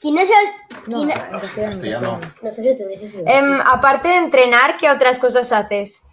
[0.00, 0.90] ¿Quién es el.?
[0.90, 1.72] No, quién- en castellano, en Castellano.
[1.72, 2.20] castellano.
[2.42, 3.22] No, pero tú dices eso.
[3.26, 6.04] Em, aparte de entrenar, ¿qué otras cosas haces?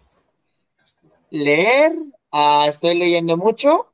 [1.29, 1.93] Leer,
[2.31, 3.91] ah, estoy leyendo mucho.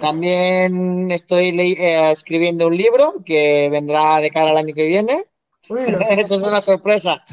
[0.00, 5.24] También estoy le- eh, escribiendo un libro que vendrá de cara al año que viene.
[5.68, 5.78] Uy,
[6.10, 7.24] Eso es una sorpresa.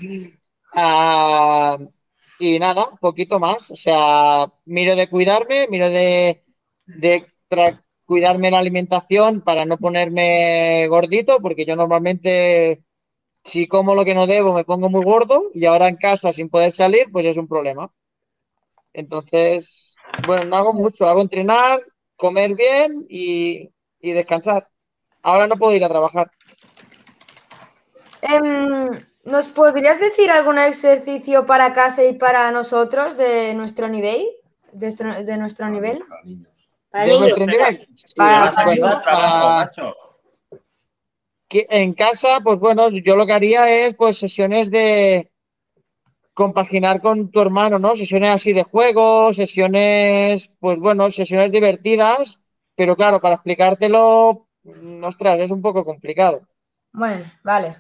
[0.73, 1.77] Ah,
[2.39, 3.71] y nada, poquito más.
[3.71, 6.43] O sea, miro de cuidarme, miro de,
[6.85, 7.79] de tra-
[8.11, 12.83] cuidarme la alimentación para no ponerme gordito, porque yo normalmente,
[13.43, 16.49] si como lo que no debo, me pongo muy gordo y ahora en casa sin
[16.49, 17.91] poder salir, pues es un problema.
[18.93, 19.95] Entonces,
[20.27, 21.81] bueno, no hago mucho, hago entrenar,
[22.15, 23.69] comer bien y,
[24.01, 24.67] y descansar.
[25.23, 26.31] Ahora no puedo ir a trabajar.
[28.21, 28.89] Em,
[29.25, 34.25] ¿nos podrías decir algún ejercicio para casa y para nosotros de nuestro nivel?
[34.73, 36.03] De, nuestro- de nuestro nivel.
[36.91, 37.07] Para niños.
[37.07, 37.19] Para ¿De niños.
[37.19, 37.87] vuestro nivel?
[37.95, 39.95] Sí, Para- Vas a bueno, quitar trabajo, macho.
[41.49, 45.29] que en casa, pues bueno, yo lo que haría es pues sesiones de
[46.33, 47.95] compaginar con tu hermano, ¿no?
[47.95, 52.39] Sesiones así de juego, sesiones, pues bueno, sesiones divertidas,
[52.75, 56.41] pero claro, para explicártelo, mm, ostras, es un poco complicado.
[56.93, 57.75] Bueno, vale.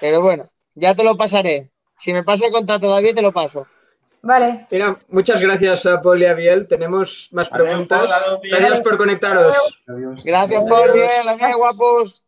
[0.00, 1.70] Pero bueno, ya te lo pasaré.
[2.00, 3.66] Si me pasa el contacto David, te lo paso.
[4.22, 4.66] Vale.
[4.70, 6.66] Mira, muchas gracias a Paul y a Biel.
[6.66, 8.10] Tenemos más preguntas.
[8.10, 8.56] Paul, adiós, Biel.
[8.58, 9.82] Gracias por conectaros.
[9.86, 10.24] Adiós.
[10.24, 12.24] Gracias por bien, adiós, guapos.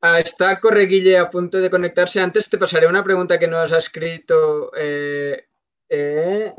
[0.00, 2.20] Ah, está Correguille a punto de conectarse.
[2.20, 5.48] Antes te pasaré una pregunta que nos ha escrito eh,
[5.88, 6.54] eh,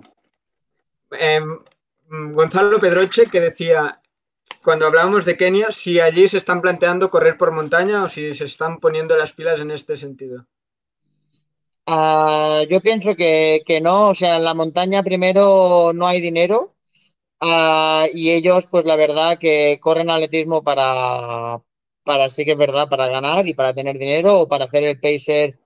[1.11, 1.59] em,
[2.33, 4.01] Gonzalo Pedroche, que decía,
[4.61, 8.43] cuando hablábamos de Kenia, si allí se están planteando correr por montaña o si se
[8.43, 10.45] están poniendo las pilas en este sentido.
[11.91, 16.75] Ah, yo pienso que, que no, o sea, en la montaña primero no hay dinero
[17.41, 21.61] ah, y ellos, pues la verdad que corren atletismo para,
[22.05, 24.99] para sí que es verdad, para ganar y para tener dinero o para hacer el
[24.99, 25.59] pacer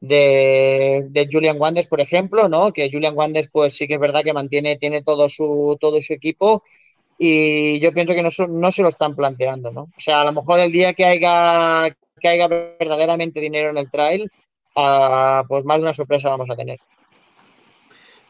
[0.00, 2.72] de, de Julian Wanders, por ejemplo, ¿no?
[2.72, 6.14] Que Julian Wanders, pues sí que es verdad que mantiene, tiene todo su, todo su
[6.14, 6.64] equipo
[7.18, 9.82] y yo pienso que no, no se lo están planteando, ¿no?
[9.82, 13.90] O sea, a lo mejor el día que haya, que haya verdaderamente dinero en el
[13.90, 14.30] trail,
[15.48, 16.78] pues más de una sorpresa vamos a tener.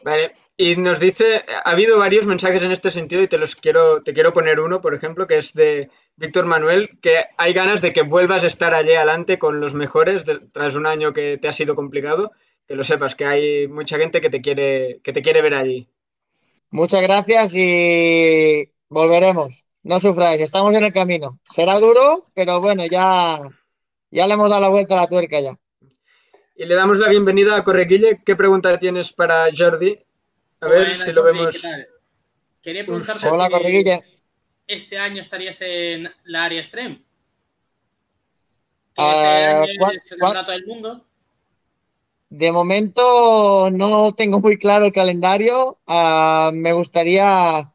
[0.03, 0.33] Vale.
[0.57, 4.13] Y nos dice, ha habido varios mensajes en este sentido y te los quiero, te
[4.13, 8.03] quiero poner uno, por ejemplo, que es de Víctor Manuel, que hay ganas de que
[8.03, 11.53] vuelvas a estar allí adelante con los mejores de- tras un año que te ha
[11.53, 12.31] sido complicado.
[12.67, 15.89] Que lo sepas, que hay mucha gente que te quiere, que te quiere ver allí.
[16.69, 19.65] Muchas gracias y volveremos.
[19.83, 21.39] No sufráis, estamos en el camino.
[21.49, 23.41] Será duro, pero bueno, ya,
[24.11, 25.57] ya le hemos dado la vuelta a la tuerca ya.
[26.61, 28.21] Y le damos la bienvenida a Correguille.
[28.23, 29.97] ¿Qué pregunta tienes para Jordi?
[30.59, 31.55] A ver si lo Jordi, vemos.
[31.55, 31.87] ¿qué tal?
[32.61, 34.01] Quería preguntarte Hola, si
[34.67, 36.97] este año estarías en la área extreme.
[38.93, 41.05] Que Ah, este año ¿cuál- es el campeonato del mundo.
[42.29, 45.79] De momento no tengo muy claro el calendario.
[45.87, 47.73] Ah, me gustaría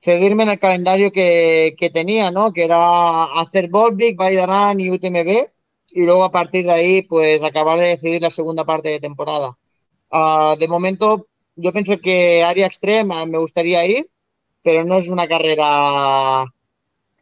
[0.00, 2.52] cedirme en el calendario que, que tenía, ¿no?
[2.52, 5.55] Que era hacer Volvic, Baidarán y UTMB.
[5.98, 9.56] Y luego a partir de ahí, pues acabar de decidir la segunda parte de temporada.
[10.10, 14.06] Ah, de momento, yo pienso que área extrema me gustaría ir,
[14.62, 16.44] pero no es una carrera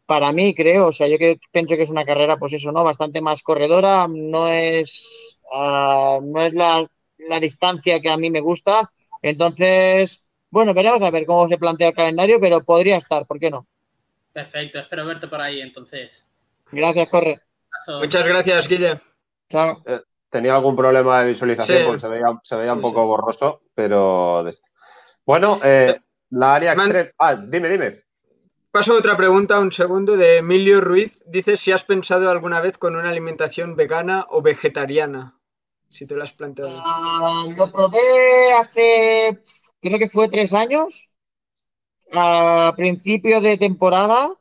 [0.07, 0.89] para mí, creo.
[0.89, 2.85] O sea, yo que- pienso que es una carrera, pues eso, ¿no?
[2.85, 4.09] Bastante más corredora.
[4.09, 5.07] No es,
[5.53, 6.87] ah, no es la,
[7.19, 8.91] la distancia que a mí me gusta.
[9.23, 13.51] Entonces, bueno, veremos a ver cómo se plantea el calendario, pero podría estar, ¿por qué
[13.51, 13.67] no?
[14.35, 16.27] Perfecto, espero verte por ahí entonces.
[16.71, 17.41] Gracias, Corre.
[17.87, 18.01] Abrazo.
[18.01, 19.01] Muchas gracias, Guille.
[19.49, 19.83] Chao.
[20.31, 21.85] Tenía algún problema de visualización Sí.
[21.85, 23.07] porque se veía, se veía un poco sí.
[23.07, 24.47] borroso, pero...
[24.49, 24.69] este.
[25.25, 27.11] Bueno, eh, la área Man- extrema...
[27.19, 28.03] Ah, dime, dime.
[28.71, 31.23] Paso a otra pregunta, un segundo, de Emilio Ruiz.
[31.27, 35.39] Dice si has pensado alguna vez con una alimentación vegana o vegetariana.
[35.89, 36.83] Si te lo has planteado.
[36.85, 39.41] Ah, lo probé hace,
[39.81, 41.09] creo que fue tres años,
[42.13, 44.33] a principio de temporada,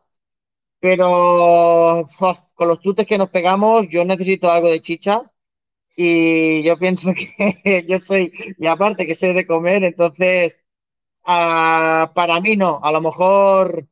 [0.83, 2.03] pero
[2.55, 5.31] con los tutes que nos pegamos, yo necesito algo de chicha
[5.95, 7.13] y yo pienso
[7.63, 10.57] que yo soy, y aparte que soy de comer, entonces
[11.25, 13.87] ah, para mí no, a lo mejor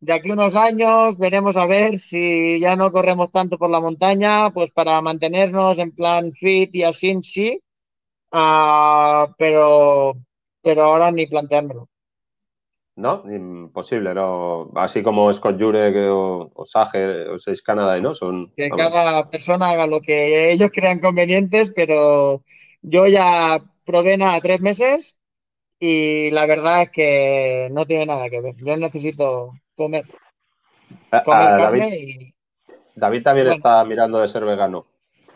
[0.00, 4.50] de aquí unos años veremos a ver si ya no corremos tanto por la montaña,
[4.52, 7.60] pues para mantenernos en plan fit y así sí.
[8.32, 10.14] Ah, pero,
[10.62, 11.88] pero ahora ni planteármelo.
[12.96, 13.22] ¿No?
[13.30, 14.70] Imposible, ¿no?
[14.74, 18.14] Así como Scott Jurek o, o Sage o Seis Canada, ¿no?
[18.14, 18.50] Son...
[18.56, 22.42] Que vamos, cada persona haga lo que ellos crean convenientes, pero
[22.80, 25.16] yo ya probé nada tres meses
[25.78, 28.54] y la verdad es que no tiene nada que ver.
[28.64, 30.04] Yo necesito comer,
[31.10, 32.34] Ah, comer ah, carne David, y
[32.94, 33.56] David también Bueno.
[33.56, 34.86] está mirando de ser vegano.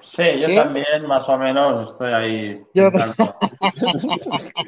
[0.00, 0.54] Sí, yo ¿Sí?
[0.54, 2.62] también, más o menos, estoy ahí.
[2.72, 2.90] Yo-.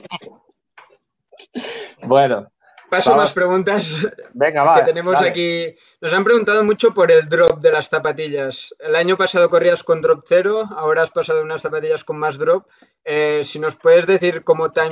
[2.04, 2.51] Bueno,
[2.92, 3.22] Paso Vamos.
[3.22, 4.74] más preguntas venga, va.
[4.74, 5.28] que tenemos dale.
[5.30, 5.74] aquí.
[6.02, 8.74] Nos han preguntado mucho por el drop de las zapatillas.
[8.80, 12.66] El año pasado corrías con drop cero, ahora has pasado unas zapatillas con más drop.
[13.02, 14.88] Eh, si nos puedes decir cómo te ha,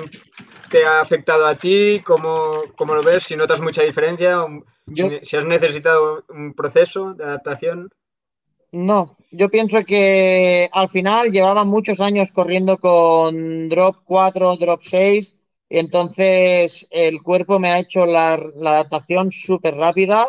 [0.71, 4.47] te ha afectado a ti, cómo, cómo lo ves, si notas mucha diferencia,
[4.87, 7.91] yo, si, si has necesitado un proceso de adaptación.
[8.73, 15.40] No, yo pienso que al final llevaba muchos años corriendo con drop 4, drop 6,
[15.71, 20.29] y entonces el cuerpo me ha hecho la, la adaptación súper rápida.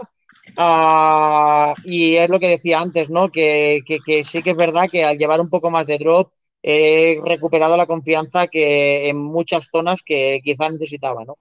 [0.58, 3.30] ah, y es lo que decía antes, ¿no?
[3.32, 6.32] Que, que- que sí que es verdad que al llevar un poco más de drop
[6.64, 11.38] he recuperado la confianza que en muchas zonas que quizás necesitaba, ¿no?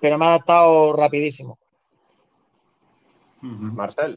[0.00, 1.58] Pero me ha adaptado rapidísimo.
[3.42, 4.16] Marcel,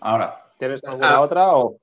[0.00, 0.42] Ahora.
[0.58, 1.20] ¿tienes alguna Ah.
[1.20, 1.56] otra?
[1.56, 1.76] O...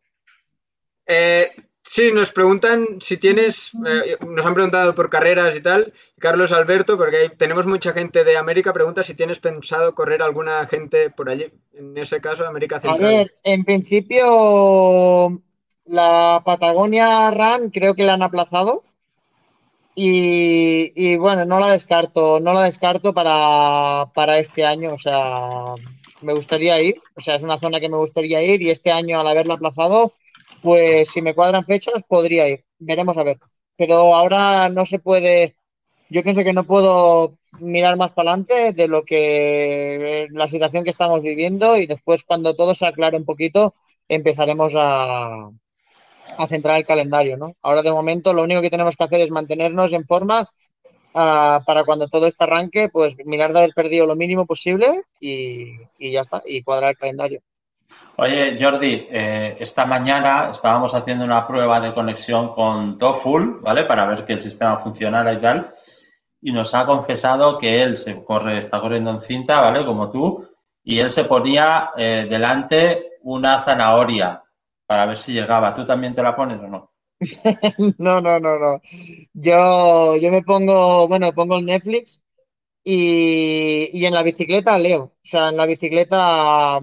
[1.08, 1.50] Eh,
[1.88, 5.94] sí, nos preguntan si tienes, eh, nos han preguntado por carreras y tal.
[6.20, 11.10] Carlos Alberto, porque tenemos mucha gente de América, pregunta si tienes pensado correr alguna gente
[11.10, 11.52] por allí.
[11.74, 13.14] En ese caso, América A Central.
[13.16, 15.42] ver, en principio
[15.86, 18.84] la Patagonia Run creo que la han aplazado
[19.96, 25.76] y, y bueno, no la descarto, no la descarto para, para este año, o sea,
[26.22, 29.20] me gustaría ir, o sea, es una zona que me gustaría ir y este año
[29.20, 30.14] al haberla aplazado,
[30.62, 33.38] pues si me cuadran fechas podría ir, veremos a ver,
[33.76, 35.56] pero ahora no se puede,
[36.10, 40.90] yo pienso que no puedo mirar más para adelante de lo que la situación que
[40.92, 43.76] estamos viviendo y después cuando todo se aclare un poquito
[44.08, 45.50] empezaremos a,
[46.48, 47.56] centrar el calendario, ¿no?
[47.62, 50.50] Ahora de momento lo único que tenemos que hacer es mantenernos en forma
[51.14, 55.74] ah, para cuando todo esto arranque, pues mirar de haber perdido lo mínimo posible y,
[55.98, 57.42] y ya está, y cuadrar el calendario.
[58.18, 63.84] Oye, Jordi, eh, esta mañana estábamos haciendo una prueba de conexión con Toful, ¿vale?
[63.86, 65.72] Para ver que el sistema funcionara y tal.
[66.42, 69.86] Y nos ha confesado que él se corre, está corriendo en cinta, ¿vale?
[69.86, 70.44] Como tú.
[70.84, 74.44] Y él se ponía eh, delante una zanahoria
[74.88, 75.76] para ver si llegaba.
[75.76, 76.92] ¿Tú también te la pones o no?
[77.98, 78.82] No, no, no, no.
[79.34, 82.22] Yo, yo me pongo, bueno, pongo el Netflix
[82.84, 85.04] y, y en la bicicleta leo.
[85.04, 86.80] O sea, en la bicicleta,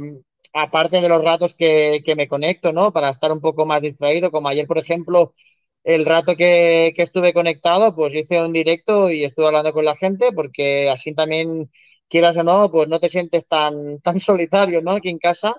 [0.54, 2.92] aparte de los ratos que, que me conecto, ¿no?
[2.92, 5.32] Para estar un poco más distraído, como ayer, por ejemplo,
[5.84, 9.94] el rato que, que estuve conectado, pues hice un directo y estuve hablando con la
[9.96, 11.70] gente, porque así también,
[12.08, 14.92] quieras o no, pues no te sientes tan, tan solitario, ¿no?
[14.92, 15.54] Aquí en casa.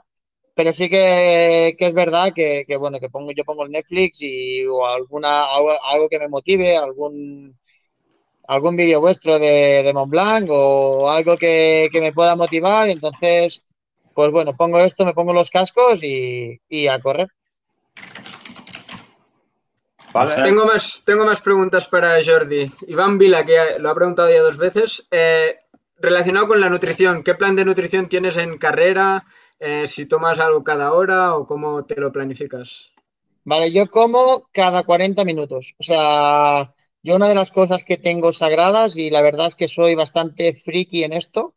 [0.55, 4.19] Pero sí que, que es verdad que, que, bueno, que pongo, yo pongo el Netflix
[4.21, 7.57] y o alguna, algo, que me motive, algún,
[8.47, 12.89] algún vídeo vuestro de, de Montblanc o algo que, que me pueda motivar.
[12.89, 13.64] Entonces,
[14.15, 17.27] pues bueno, pongo esto, me pongo los cascos y, y a correr.
[20.13, 20.33] Vale.
[20.41, 22.71] Tengo más, tengo más preguntas para Jordi.
[22.87, 25.05] Iván Vila, que lo ha preguntado ya dos veces.
[25.11, 25.57] Eh,
[25.97, 29.25] relacionado con la nutrición, ¿qué plan de nutrición tienes en carrera?
[29.59, 32.93] Eh, si tomas algo cada hora o cómo te lo planificas.
[33.43, 35.75] Vale, yo como cada 40 minutos.
[35.79, 39.67] O sea, yo una de las cosas que tengo sagradas, y la verdad es que
[39.67, 41.55] soy bastante friki en esto,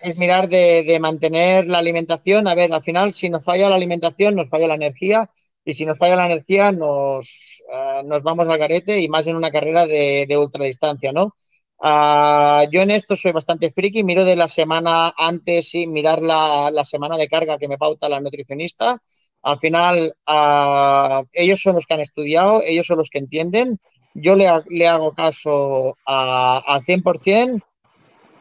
[0.00, 2.48] es mirar de, de, mantener la alimentación.
[2.48, 5.30] A ver, al final, si nos falla la alimentación, nos falla la energía,
[5.64, 9.36] y si nos falla la energía, nos, uh, nos vamos al garete, y más en
[9.36, 11.34] una carrera de, de ultradistancia, ¿no?
[11.78, 16.70] Uh, yo en esto soy bastante friki, miro de la semana antes y mirar la,
[16.70, 19.02] la, semana de carga que me pauta la nutricionista.
[19.42, 23.78] Al final, uh, ellos son los que han estudiado, ellos son los que entienden.
[24.14, 27.62] Yo le, le hago caso al 100%,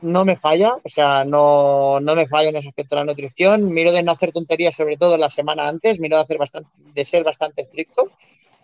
[0.02, 3.72] no me falla, o sea, no, no, me falla en ese aspecto de la nutrición.
[3.74, 7.06] Miro de no hacer tonterías, sobre todo la semana antes, miro de, hacer bastante, de
[7.06, 8.12] ser bastante estricto.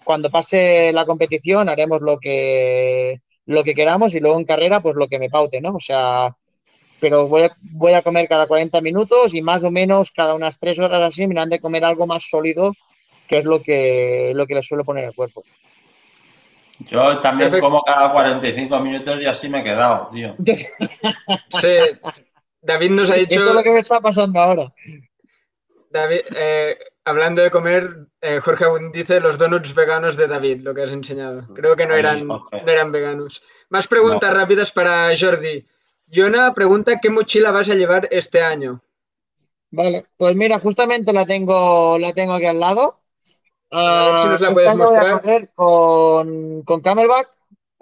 [0.03, 4.95] Cuando pase la competición, haremos lo que lo que queramos y luego en carrera, pues
[4.95, 5.73] lo que me paute, ¿no?
[5.75, 6.35] O sea,
[6.99, 10.59] pero voy a, voy a comer cada 40 minutos y más o menos cada unas
[10.59, 12.73] 3 horas así han de comer algo más sólido,
[13.27, 15.43] que es lo que, lo que le suelo poner al cuerpo.
[16.87, 17.69] Yo también Perfecto.
[17.69, 20.35] como cada 45 minutos y así me he quedado, tío.
[21.59, 21.77] Sí,
[22.61, 23.39] David nos ha dicho...
[23.39, 24.73] Eso es lo que me está pasando ahora.
[25.89, 30.83] David, eh, hablando de comer, eh, Jorge dice los donuts veganos de David, lo que
[30.83, 31.45] has enseñado.
[31.53, 33.41] Creo que no eran, no eran veganos.
[33.69, 34.39] Más preguntas no.
[34.39, 35.65] rápidas para Jordi.
[36.13, 38.81] Jonah pregunta qué mochila vas a llevar este año.
[39.71, 43.00] Vale, pues mira, justamente la tengo, la tengo aquí al lado.
[43.71, 45.49] A ver si nos la puedes mostrar.
[45.55, 47.29] Con, con Camelback.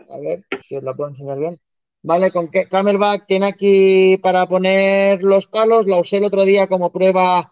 [0.09, 1.59] A ver si os la puedo enseñar bien.
[2.01, 5.87] Vale, con Camelback tiene aquí para poner los palos.
[5.87, 7.51] La usé el otro día como prueba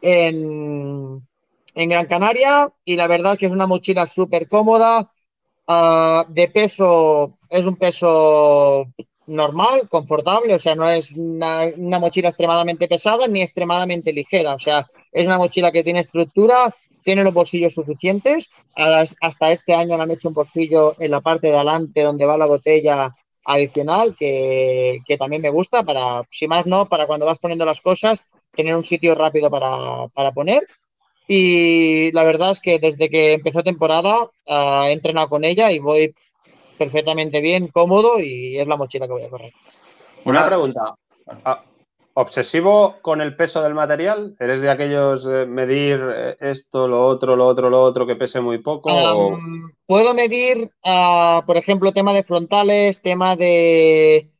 [0.00, 1.26] en,
[1.74, 5.10] en Gran Canaria y la verdad que es una mochila súper cómoda.
[5.66, 8.88] Uh, de peso, es un peso
[9.26, 14.58] normal, confortable, o sea, no es una, una, mochila extremadamente pesada ni extremadamente ligera, o
[14.58, 20.02] sea, es una mochila que tiene estructura, tiene los bolsillos suficientes, hasta este año le
[20.02, 23.10] han hecho un bolsillo en la parte de adelante donde va la botella
[23.44, 27.80] adicional, que, que también me gusta, para, si más no, para cuando vas poniendo las
[27.80, 30.66] cosas, tener un sitio rápido para, para poner.
[31.26, 35.78] Y la verdad es que desde que empezó temporada uh, he entrenado con ella y
[35.78, 36.12] voy
[36.76, 39.52] perfectamente bien, cómodo y es la mochila que voy a correr.
[40.24, 40.94] Una pregunta.
[42.14, 44.34] ¿Obsesivo con el peso del material?
[44.40, 46.00] ¿Eres de aquellos de medir
[46.40, 48.90] esto, lo otro, lo otro, lo otro, que pese muy poco?
[49.86, 54.30] Puedo medir, uh, por ejemplo, tema de frontales, tema de,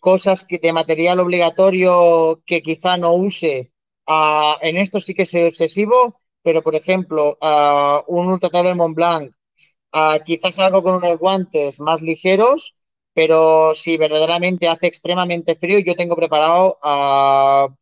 [0.00, 3.72] cosas de material obligatorio que quizá no use.
[4.06, 8.94] Uh, en esto sí que soy excesivo, pero por ejemplo, uh, un Ultra del Mont
[8.94, 9.32] Blanc,
[10.24, 12.74] quizás algo con unos guantes más ligeros,
[13.14, 16.78] pero si verdaderamente hace extremadamente frío, yo tengo preparado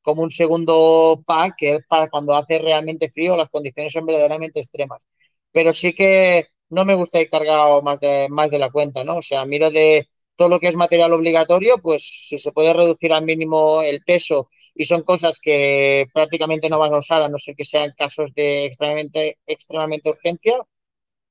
[0.03, 4.61] como un segundo pack que es para cuando hace realmente frío, las condiciones son verdaderamente
[4.61, 5.07] extremas.
[5.53, 9.17] Pero sí que no me gusta ir cargado más de, más de la cuenta, ¿no?
[9.19, 13.13] O sea, miro de todo lo que es material obligatorio, pues si se puede reducir
[13.13, 17.39] al mínimo el peso y son cosas que prácticamente no van a usar a no
[17.39, 20.59] ser que sean casos de extremadamente, extremadamente urgencia,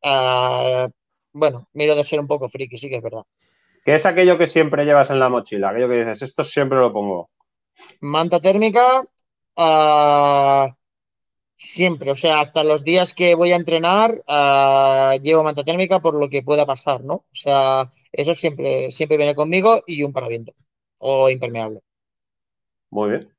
[0.04, 0.90] uh,
[1.34, 3.24] bueno, miro de ser un poco friki, sí que es verdad.
[3.84, 5.70] ¿Qué es aquello que siempre llevas en la mochila?
[5.70, 7.30] Aquello que dices, esto siempre lo pongo.
[8.02, 9.02] Manta térmica,
[9.56, 10.74] uh,
[11.58, 16.14] siempre, o sea, hasta los días que voy a entrenar, uh, llevo manta térmica por
[16.14, 17.14] lo que pueda pasar, ¿no?
[17.14, 20.54] O sea, eso siempre, siempre viene conmigo y un paraviento
[21.00, 21.82] o impermeable.
[22.92, 23.34] Muy bien.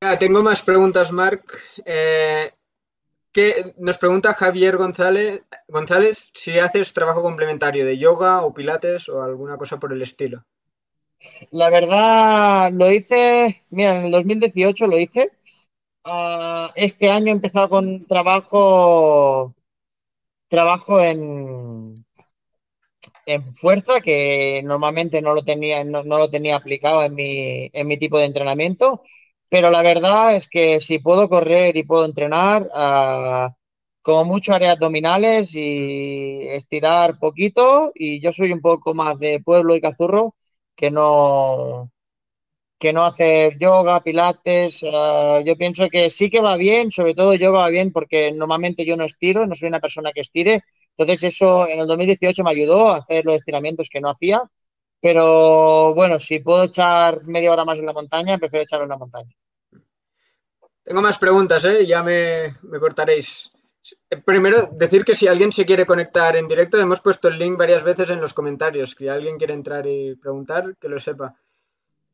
[0.00, 1.58] Ah, tengo más preguntas, Marc.
[1.86, 2.52] Eh,
[3.34, 9.22] ¿qué, nos pregunta Javier González, González si haces trabajo complementario de yoga o pilates o
[9.22, 10.46] alguna cosa por el estilo.
[11.50, 15.32] La verdad, lo hice, mira, en el 2018 lo hice.
[16.04, 19.54] Uh, este año he empezado con trabajo
[20.48, 22.04] trabajo en,
[23.26, 27.86] en fuerza, que normalmente no lo tenía, no, no lo tenía aplicado en mi, en
[27.86, 29.02] mi tipo de entrenamiento,
[29.54, 33.54] pero la verdad es que si puedo correr y puedo entrenar, ah,
[34.02, 39.76] como mucho haré abdominales y estirar poquito, y yo soy un poco más de pueblo
[39.76, 40.34] y cazurro
[40.74, 41.92] que no,
[42.78, 44.84] que no hacer yoga, pilates.
[44.92, 48.84] ah, yo pienso que sí que va bien, sobre todo yoga va bien porque normalmente
[48.86, 50.62] yo no estiro, no soy una persona que estire.
[50.98, 54.42] Entonces eso en el 2018 me ayudó a hacer los estiramientos que no hacía.
[55.00, 58.98] Pero bueno, si puedo echar media hora más en la montaña, prefiero echarlo en la
[58.98, 59.32] montaña.
[60.84, 61.86] Tengo más preguntas, ¿eh?
[61.86, 63.50] Ya me, me cortaréis.
[64.24, 67.82] Primero, decir que si alguien se quiere conectar en directo, hemos puesto el link varias
[67.82, 68.94] veces en los comentarios.
[68.96, 71.34] Si alguien quiere entrar y preguntar, que lo sepa.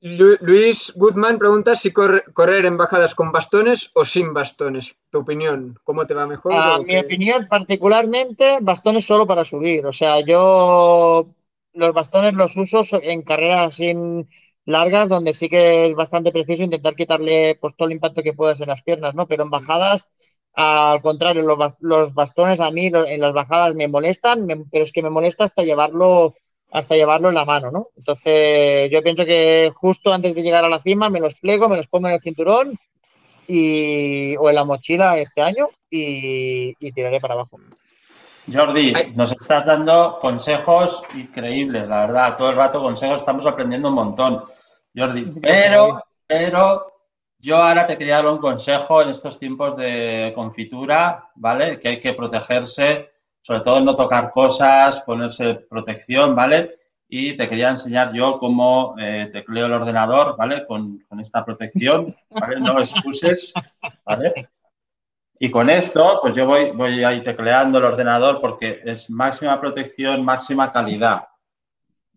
[0.03, 4.97] Lu- Luis Guzmán pregunta si corre- correr en bajadas con bastones o sin bastones.
[5.11, 6.55] Tu opinión, ¿cómo te va mejor?
[6.55, 9.85] A o mi opinión, particularmente, bastones solo para subir.
[9.87, 11.29] O sea, yo
[11.75, 14.27] los bastones los uso so- en carreras sin
[14.65, 18.61] largas, donde sí que es bastante preciso intentar quitarle pues, todo el impacto que puedas
[18.61, 19.27] en las piernas, ¿no?
[19.27, 20.07] Pero en bajadas,
[20.55, 24.93] al contrario, los, bas- los bastones a mí en las bajadas me molestan, pero es
[24.93, 26.35] que me molesta hasta llevarlo,
[26.71, 27.89] hasta llevarlo en la mano, ¿no?
[27.97, 31.77] Entonces, yo pienso que justo antes de llegar a la cima me los pliego, me
[31.77, 32.79] los pongo en el cinturón
[33.49, 37.59] y, o en la mochila este año y, y tiraré para abajo.
[38.51, 42.37] Jordi, nos estás dando consejos increíbles, la verdad.
[42.37, 44.45] Todo el rato consejos, estamos aprendiendo un montón,
[44.95, 45.33] Jordi.
[45.41, 46.93] Pero, pero
[47.39, 51.79] yo ahora te quería dar un consejo en estos tiempos de confitura, ¿vale?
[51.79, 53.11] Que hay que protegerse,
[53.41, 56.75] sobre todo no tocar cosas, ponerse protección, ¿vale?
[57.09, 60.67] Y te quería enseñar yo cómo eh, tecleo el ordenador, ¿vale?
[60.67, 62.61] Con, con esta protección, ¿vale?
[62.61, 63.53] No excuses,
[64.05, 64.49] ¿vale?
[65.41, 70.25] Y con esto, pues yo voy, voy ahí tecleando el ordenador porque es máxima protección,
[70.25, 71.25] máxima calidad.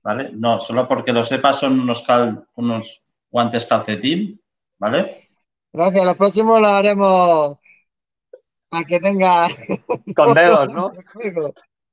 [0.04, 0.32] ¿Vale?
[0.34, 3.02] No, solo porque lo sepas son unos, cal- unos
[3.32, 4.42] guantes calcetín,
[4.78, 5.30] ¿vale?
[5.72, 7.58] Gracias, lo próximo lo haremos
[8.70, 9.48] para que tenga...
[10.16, 10.92] Con dedos, ¿no?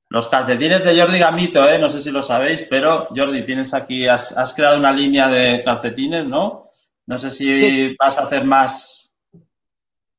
[0.09, 1.79] Los calcetines de Jordi Gamito, ¿eh?
[1.79, 5.63] No sé si lo sabéis, pero Jordi, tienes aquí, has, has creado una línea de
[5.63, 6.63] calcetines, ¿no?
[7.07, 7.95] No sé si Sí.
[7.97, 9.00] vas a hacer más,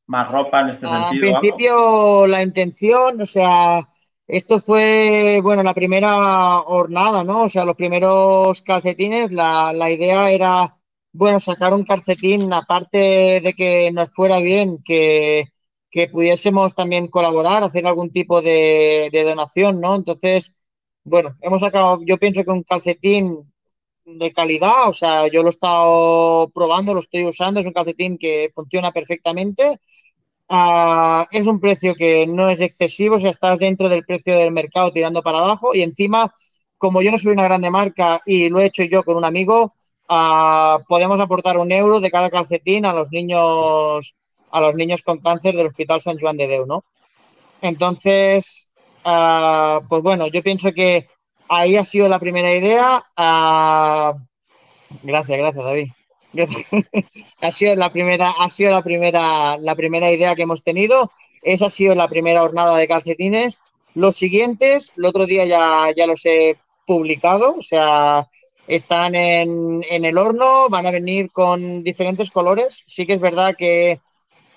[0.06, 1.36] más ropa en este En sentido.
[1.36, 1.60] algo.
[1.60, 3.88] principio, la intención, o sea,
[4.26, 7.44] esto fue, bueno, la primera hornada, ¿no?
[7.44, 10.76] O sea, los primeros calcetines, la, la idea era,
[11.12, 12.98] bueno, sacar un calcetín, aparte
[13.42, 15.44] de que nos fuera bien, que,
[15.90, 19.94] que pudiésemos también colaborar, hacer algún tipo de, de donación, ¿no?
[19.94, 20.56] Entonces,
[21.04, 23.52] bueno, hemos sacado, yo pienso que un calcetín
[24.04, 28.18] de calidad, o sea, yo lo he estado probando, lo estoy usando, es un calcetín
[28.18, 29.78] que funciona perfectamente.
[30.48, 34.92] Ah, es un precio que no es excesivo, sea, estás dentro del precio del mercado
[34.92, 36.34] tirando para abajo y encima,
[36.78, 39.74] como yo no soy una grande marca y lo he hecho yo con un amigo,
[40.08, 44.14] ah, podemos aportar un euro de cada calcetín a los niños,
[44.50, 46.84] a los niños con cáncer del Hospital San Juan de Déu, ¿no?
[47.62, 48.68] Entonces,
[49.04, 51.08] ah, pues bueno, yo pienso que
[51.48, 53.02] ahí ha sido la primera idea.
[55.02, 56.01] Gracias, gracias, David.
[57.40, 61.10] Ha sido la primera, ha sido la primera, la primera idea que hemos tenido.
[61.42, 63.58] Esa ha sido la primera jornada de calcetines.
[63.94, 66.56] Los siguientes, el otro día ya, ya los he
[66.86, 68.28] publicado, o sea,
[68.66, 72.82] están en, en el horno, van a venir con diferentes colores.
[72.86, 74.00] Sí que es verdad que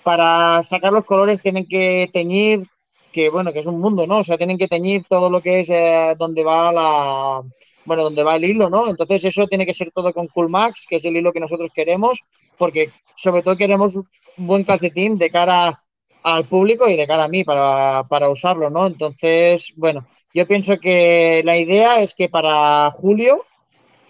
[0.02, 2.66] para sacar los colores tienen que teñir,
[3.12, 4.18] que bueno, que es un mundo, ¿no?
[4.18, 7.42] O sea, tienen que teñir todo lo que es eh, donde va la,
[7.86, 8.88] bueno, donde va el hilo, ¿no?
[8.88, 11.70] Entonces eso tiene que ser todo con Cool Max, que es el hilo que nosotros
[11.74, 12.20] queremos,
[12.58, 14.06] porque sobre todo queremos un
[14.36, 15.82] buen calcetín de cara
[16.22, 18.86] al público y de cara a mí para, para usarlo, ¿no?
[18.86, 23.44] Entonces, bueno, yo pienso que la idea es que para julio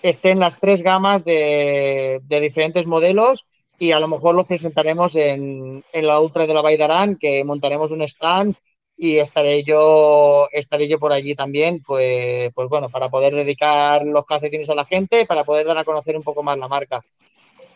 [0.02, 3.44] estén las tres gamas de, de diferentes modelos
[3.78, 7.90] y a lo mejor los presentaremos en, en la Ultra de la Baidarán, que montaremos
[7.90, 8.56] un stand
[8.96, 14.24] y estaré yo, estaré yo por allí también, pues, pues bueno, para poder dedicar los
[14.26, 17.02] calcetines a la gente, para poder dar a conocer un poco más la marca.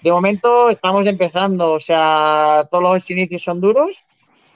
[0.03, 4.03] De momento estamos empezando, o sea, todos los inicios son duros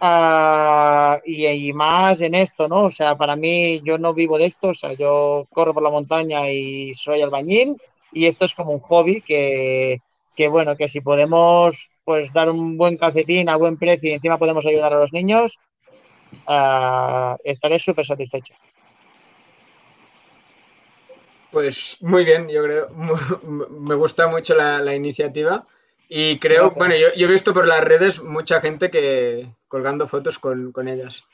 [0.00, 2.84] ah, y, y más en esto, ¿no?
[2.84, 5.90] O sea, para mí yo no vivo de esto, o sea, yo corro por la
[5.90, 7.76] montaña y soy albañil
[8.12, 9.98] y esto es como un hobby que,
[10.36, 14.38] que bueno, que si podemos pues dar un buen calcetín a buen precio y encima
[14.38, 15.58] podemos ayudar a los niños,
[17.45, 18.55] estaré súper satisfecho.
[21.51, 22.91] Pues muy bien, yo creo.
[23.70, 25.66] Me gusta mucho la, la iniciativa.
[26.09, 26.78] Y creo, Gracias.
[26.78, 30.89] bueno, yo, yo he visto por las redes mucha gente que colgando fotos con, con
[30.89, 31.24] ellas.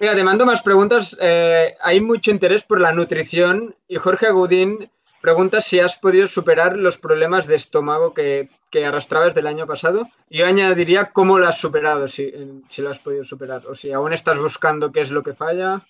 [0.00, 1.16] Mira, te mando más preguntas.
[1.20, 4.90] Eh, hay mucho interés por la nutrición y Jorge Agudín
[5.24, 10.06] pregunta si has podido superar los problemas de estómago que, que arrastrabas del año pasado.
[10.28, 12.30] Yo añadiría cómo lo has superado, si,
[12.68, 15.80] si lo has podido superar, o si aún estás buscando qué es lo que falla.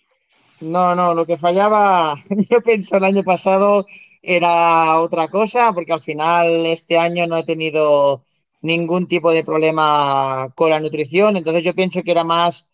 [0.61, 2.15] No, no, lo que fallaba,
[2.49, 3.87] yo pienso el año pasado
[4.23, 8.23] era otra cosa, porque al final este año no he tenido
[8.63, 12.69] ningún tipo de problema con la nutrición, entonces yo pienso que era más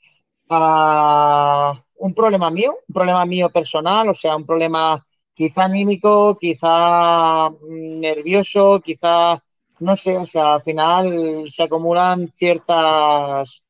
[0.51, 1.73] uh,
[2.05, 5.03] un problema mío, un problema mío personal, o sea, un problema
[5.41, 9.43] quizá anímico, quizá mm, nervioso, quizá,
[9.87, 13.63] no sé, o sea, al final se acumulan ciertas,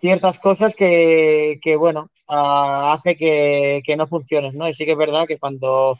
[0.00, 4.66] ciertas cosas que, que bueno, uh, hace que, que, no funciones, ¿no?
[4.66, 5.98] Y sí que es verdad que cuando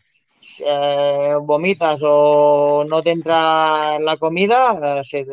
[0.65, 5.25] eh, vomitas o no te entra la comida, eh, si,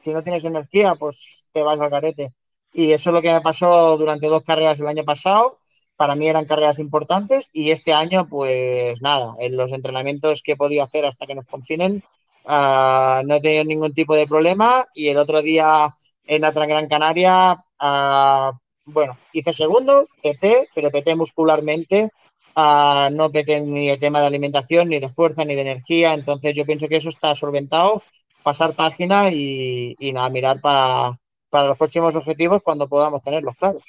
[0.00, 2.34] si no tienes energía, pues te vas al carete.
[2.72, 5.58] Y eso es lo que me pasó durante dos carreras el año pasado
[6.00, 10.56] para mí eran carreras importantes y este año, pues nada, en los entrenamientos que he
[10.56, 12.02] podido hacer hasta que nos confinen,
[12.46, 15.94] uh, no he tenido ningún tipo de problema y el otro día
[16.24, 22.08] en la Gran Canaria, uh, bueno, hice segundo, PT, pero PT muscularmente,
[22.56, 26.54] uh, no PT ni el tema de alimentación, ni de fuerza, ni de energía, entonces
[26.56, 28.02] yo pienso que eso está solventado,
[28.42, 31.18] pasar página y, y nada, mirar para,
[31.50, 33.82] para los próximos objetivos cuando podamos tenerlos claros.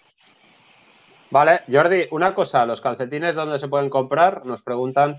[1.32, 4.46] Vale, Jordi, una cosa, ¿los calcetines dónde se pueden comprar?
[4.46, 5.18] Nos preguntan.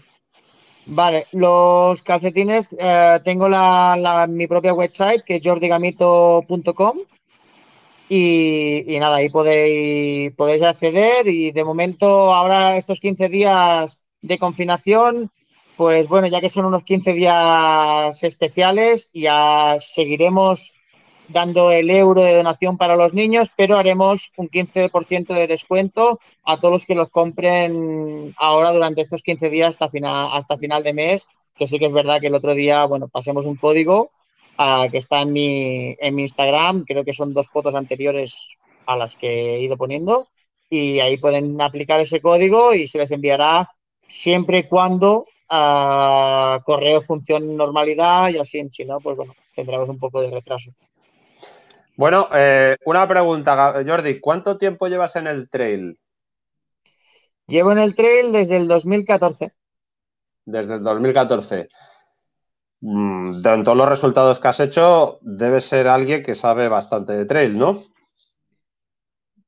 [0.84, 6.98] Vale, los calcetines, eh, tengo la, mi propia website que es jordigamito.com
[8.10, 14.38] y, y, nada, ahí podéis, podéis acceder y de momento ahora estos 15 días de
[14.38, 15.30] confinación,
[15.78, 20.70] pues bueno, ya que son unos 15 días especiales, ya seguiremos
[21.32, 26.58] dando el euro de donación para los niños, pero haremos un 15% de descuento a
[26.58, 30.92] todos los que los compren ahora durante estos 15 días hasta final, hasta final de
[30.92, 31.26] mes,
[31.56, 34.10] que sí que es verdad que el otro día, bueno, pasemos un código
[34.58, 38.56] uh, que está en mi, en mi Instagram, creo que son dos fotos anteriores
[38.86, 40.28] a las que he ido poniendo,
[40.68, 43.70] y ahí pueden aplicar ese código y se les enviará
[44.08, 49.98] siempre y cuando uh, correo funcione normalidad y así en China, pues bueno, tendremos un
[49.98, 50.70] poco de retraso.
[51.96, 55.98] Bueno, eh, una pregunta, Jordi, ¿cuánto tiempo llevas en el trail?
[57.46, 59.52] Llevo en el trail desde el 2014.
[60.46, 61.68] Desde el 2014.
[62.80, 67.26] Mm, de todos los resultados que has hecho, debes ser alguien que sabe bastante de
[67.26, 67.84] trail, ¿no?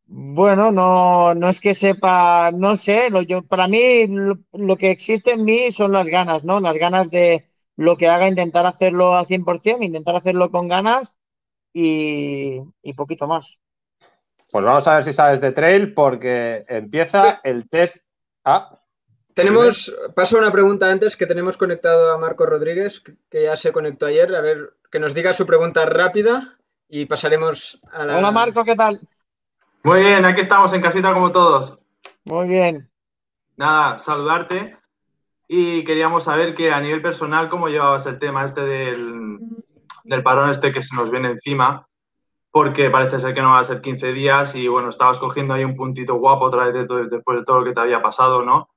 [0.07, 4.91] Bueno, no, no es que sepa, no sé, lo, yo, para mí lo, lo, que
[4.91, 6.61] existe en mí son las ganas, ¿no?
[6.61, 11.15] Las ganas de lo que haga, intentar hacerlo al 100%, intentar hacerlo con ganas
[11.75, 13.59] y, y, poquito más.
[14.51, 18.07] Pues vamos a ver si sabes de trail porque empieza el test
[18.45, 18.81] A.
[19.35, 24.07] Tenemos, paso una pregunta antes que tenemos conectado a Marco Rodríguez, que ya se conectó
[24.07, 26.57] ayer, a ver, que nos diga su pregunta rápida
[26.89, 28.19] y pasaremos a la...
[28.19, 29.01] Hola Marco, ¿qué tal?
[29.83, 31.81] Muy bien, aquí estamos en casita como todos.
[32.25, 32.89] Muy bien.
[33.57, 34.77] Nada, saludarte
[35.49, 39.39] y queríamos saber que a nivel personal, ¿cómo llevabas el tema este del,
[40.05, 41.87] del parón este que se nos viene encima,
[42.51, 45.65] porque parece ser que no va a ser 15 días y bueno, estabas cogiendo ahí
[45.65, 48.43] un puntito guapo otra vez de todo, después de todo lo que te había pasado,
[48.43, 48.69] ¿no?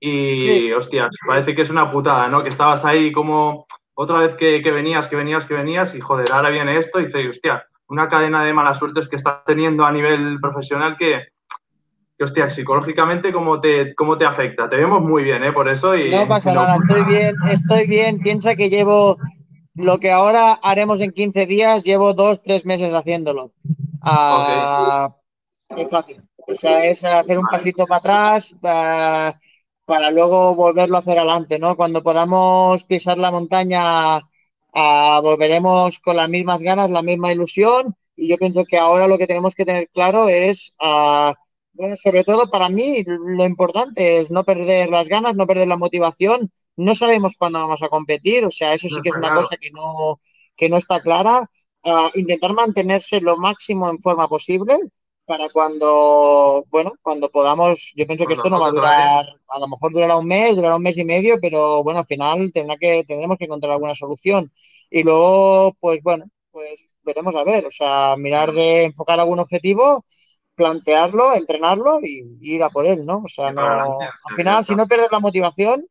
[0.00, 0.72] Y sí.
[0.72, 2.42] hostias, parece que es una putada, ¿no?
[2.42, 6.32] Que estabas ahí como otra vez que, que, venías, que venías, que venías y joder,
[6.32, 9.92] ahora viene esto y dices, hostia, una cadena de malas suertes que estás teniendo a
[9.92, 11.28] nivel profesional que,
[12.18, 14.68] que hostia, psicológicamente cómo te, cómo te afecta.
[14.68, 15.52] Te vemos muy bien, ¿eh?
[15.52, 16.10] Por eso y...
[16.10, 16.62] No pasa no...
[16.62, 18.18] nada, estoy bien, estoy bien.
[18.18, 19.18] Piensa que llevo
[19.74, 23.52] lo que ahora haremos en 15 días, llevo dos, tres meses haciéndolo.
[24.02, 25.82] Okay.
[25.82, 26.22] Es fácil.
[26.46, 29.32] O sea, es hacer un pasito para atrás uh,
[29.86, 31.76] para luego volverlo a hacer adelante, ¿no?
[31.76, 37.96] Cuando podamos pisar la montaña, uh, volveremos con las mismas ganas, la misma ilusión.
[38.16, 40.76] Y yo pienso que ahora lo que tenemos que tener claro es,
[41.72, 45.76] bueno, sobre todo para mí, lo importante es no perder las ganas, no perder la
[45.76, 49.56] motivación, no sabemos cuándo vamos a competir, o sea, eso sí que es una cosa
[49.56, 50.20] que no,
[50.56, 51.48] que no está clara.
[51.86, 54.78] Uh, intentar mantenerse lo máximo en forma posible
[55.26, 59.68] para cuando, bueno, cuando podamos, yo pienso que esto no va a durar, a lo
[59.68, 63.04] mejor durará un mes, durará un mes y medio, pero bueno, al final tendrá que,
[63.06, 64.52] tendremos que encontrar alguna solución.
[64.90, 70.04] Y luego, pues bueno, pues veremos a ver, o sea, mirar de enfocar algún objetivo,
[70.54, 73.22] plantearlo, entrenarlo y, y ir a por él, ¿no?
[73.24, 75.86] O sea, no, al final, si no pierdes la motivación,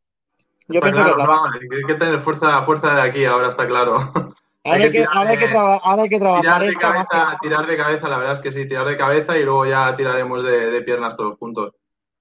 [0.68, 1.59] yo está pienso claro, que es la no, base.
[1.76, 4.11] hay que tener fuerza, fuerza de aquí, ahora está claro.
[4.66, 6.61] Ahora Hay que que, tirar ahora hay que, de- traba- ahora hay que Tirar trabajar
[6.61, 8.95] de, esta más que- cabeza, tirar de cabeza, la verdad es que sí, tirar de
[8.95, 11.74] cabeza y luego ya tiraremos de, de piernas todos juntos.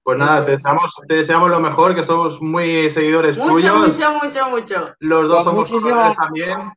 [0.03, 0.59] Pues nada, te es.
[0.61, 3.87] deseamos, te deseamos lo mejor, que somos muy seguidores Mucho, tuyos.
[3.97, 4.85] mucho, mucho, mucho.
[4.99, 6.73] Los dos Pues somos muchísimas- también.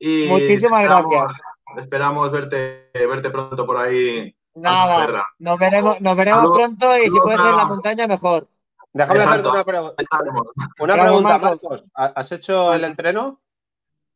[0.00, 1.42] Y Muchísimas esperamos- gracias.
[1.76, 4.34] Esperamos verte, verte pronto por ahí.
[4.56, 8.48] Nada, nos veremos, nos veremos pronto y si puede ser en la montaña, mejor.
[8.94, 9.50] Déjame Exacto.
[9.50, 10.46] hacerte una, pregu- Estaremos.
[10.78, 11.62] una pregunta, Marcos.
[11.62, 11.84] Marcos.
[11.96, 13.40] ¿Ha- ¿Has hecho el entreno?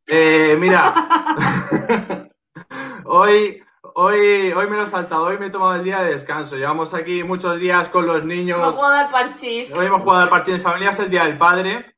[0.06, 0.94] Eh, mira,
[3.04, 3.62] hoy,
[3.94, 6.56] hoy, hoy me lo he saltado, hoy me he tomado el día de descanso.
[6.56, 8.58] Llevamos aquí muchos días con los niños.
[8.60, 9.72] No puedo dar parchís.
[9.74, 11.94] Hoy hemos jugado al parche de familia, es el Día del Padre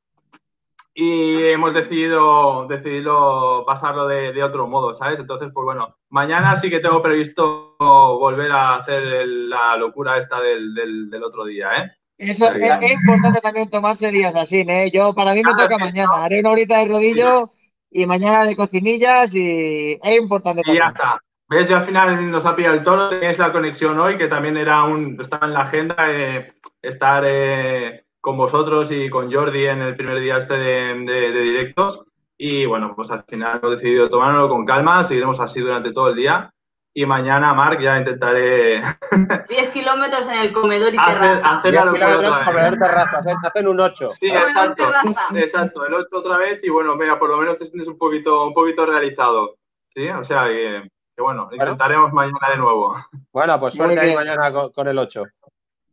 [0.94, 5.20] y hemos decidido, decidido pasarlo de, de otro modo, ¿sabes?
[5.20, 10.40] Entonces, pues bueno, mañana sí que tengo previsto volver a hacer el- la locura esta
[10.40, 11.92] del, del- del otro día, ¿eh?
[12.20, 14.90] Eso es, es importante también tomarse días así, ¿eh?
[14.92, 16.24] Yo, para mí me Claro, toca mañana.
[16.24, 17.50] Haré una horita de rodillo
[17.90, 20.88] y mañana de cocinillas y es importante Y ya también.
[20.94, 21.20] está.
[21.48, 21.68] ¿Ves?
[21.68, 24.84] Ya al final nos ha pillado el toro, tenéis la conexión hoy, que también era
[24.84, 26.52] un, estaba en la agenda eh,
[26.82, 31.40] estar eh, con vosotros y con Jordi en el primer día este de, de- de
[31.40, 32.04] directos.
[32.38, 36.16] Y bueno, pues al final hemos decidido tomárnoslo con calma, seguiremos así durante todo el
[36.16, 36.52] día.
[36.92, 38.82] Y mañana, Marc, ya intentaré
[39.48, 41.56] 10 kilómetros en el comedor y hacer, terraza.
[41.58, 42.46] hacer 10 kilómetros, vez.
[42.46, 44.10] comedor terraza, hacen, un 8.
[44.10, 44.92] Sí, exacto.
[45.34, 48.46] Exacto, el 8 otra vez y bueno, mira, por lo menos te sientes un poquito,
[48.46, 49.56] un poquito realizado.
[49.88, 52.96] Sí, o sea que, que bueno, intentaremos mañana de nuevo.
[53.32, 55.24] Bueno, pues suerte ahí mañana con, con el 8.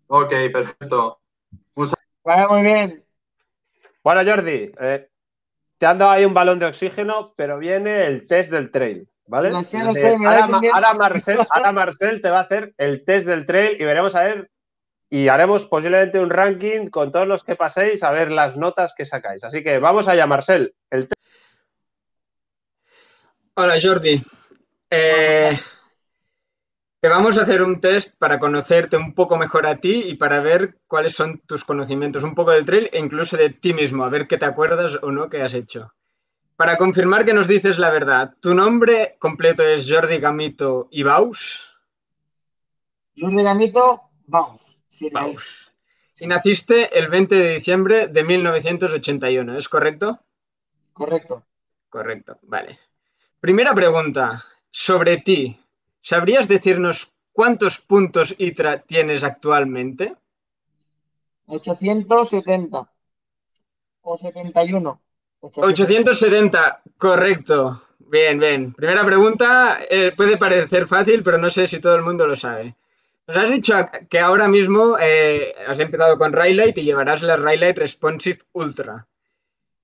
[0.07, 1.19] Ok, perfecto.
[1.75, 3.05] Muy bien.
[4.03, 5.09] Bueno, Jordi, eh,
[5.77, 9.63] te han dado ahí un balón de oxígeno, pero viene el test del trail, ¿vale?
[9.63, 10.61] Sé, sé, ahora, Ma-
[10.97, 14.49] Marcel, ahora Marcel te va a hacer el test del trail y veremos a ver
[15.09, 19.05] y haremos posiblemente un ranking con todos los que paséis a ver las notas que
[19.05, 19.43] sacáis.
[19.43, 20.75] Así que vamos allá, Marcel.
[20.89, 21.17] El test
[23.55, 24.21] Hola Jordi.
[24.89, 25.57] Eh,
[27.01, 30.41] te vamos a hacer un test para conocerte un poco mejor a ti y para
[30.41, 34.09] ver cuáles son tus conocimientos, un poco del trail e incluso de ti mismo, a
[34.09, 35.91] ver qué te acuerdas o no que has hecho.
[36.57, 41.67] Para confirmar que nos dices la verdad, ¿tu nombre completo es Jordi Gamito Ibaus?
[43.15, 44.79] Jordi Gamito, vamos.
[44.87, 45.71] Sí, Baus.
[46.19, 50.19] Y naciste el 20 de diciembre de 1981, ¿es correcto?
[50.93, 51.43] Correcto.
[51.89, 52.79] Correcto, vale.
[53.39, 55.59] Primera pregunta sobre ti.
[56.01, 60.15] ¿Sabrías decirnos cuántos puntos ITRA tienes actualmente?
[61.45, 62.91] 870.
[64.01, 65.01] O 71.
[65.39, 67.83] 870, correcto.
[67.99, 68.73] Bien, bien.
[68.73, 72.75] Primera pregunta, eh, puede parecer fácil, pero no sé si todo el mundo lo sabe.
[73.27, 73.73] Nos has dicho
[74.09, 79.07] que ahora mismo eh, has empezado con Raylight y llevarás la Raylight Responsive Ultra.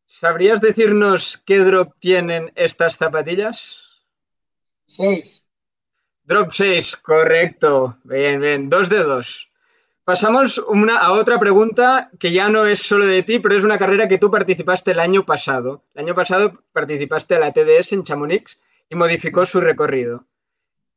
[0.05, 3.83] ¿Sabrías decirnos qué drop tienen estas zapatillas?
[4.85, 5.49] 6.
[6.23, 7.97] Drop 6, correcto.
[8.03, 8.69] Bien, bien.
[8.69, 9.49] Dos de dos.
[10.05, 13.77] Pasamos una, a otra pregunta que ya no es solo de ti, pero es una
[13.77, 15.85] carrera que tú participaste el año pasado.
[15.93, 20.25] El año pasado participaste a la TDS en Chamonix y modificó su recorrido.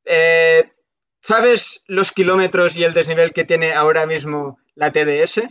[0.04, 0.72] Eh,
[1.20, 5.42] ¿Sabes los kilómetros y el desnivel que tiene ahora mismo la TDS?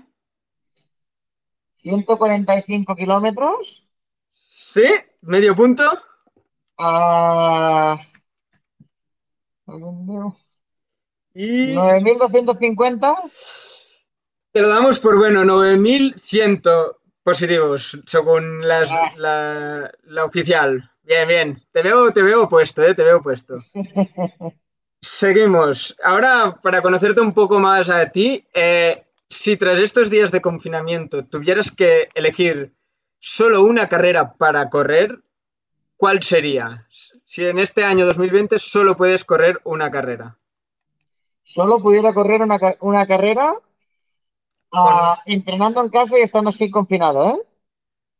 [1.78, 3.88] 145 kilómetros.
[4.34, 4.86] ¿Sí?
[5.22, 5.84] ¿Medio punto?
[6.78, 7.98] A.
[11.36, 13.14] Y 9.250.
[14.52, 16.62] te lo damos por bueno, 9100
[17.24, 20.90] positivos, según las- la, la oficial.
[21.04, 21.64] Bien, bien.
[21.72, 23.56] Te veo, te veo puesto, eh, te veo puesto.
[25.02, 25.96] Seguimos.
[26.04, 31.26] Ahora, para conocerte un poco más a ti, eh, si tras estos días de confinamiento
[31.26, 32.74] tuvieras que elegir
[33.20, 35.20] solo una carrera para correr,
[35.98, 36.88] ¿cuál sería?
[37.26, 40.38] Si en este año 2020 solo puedes correr una carrera.
[41.46, 43.54] Solo pudiera correr una, una carrera
[44.74, 47.42] ah, entrenando en casa y estando así confinado, ¿eh?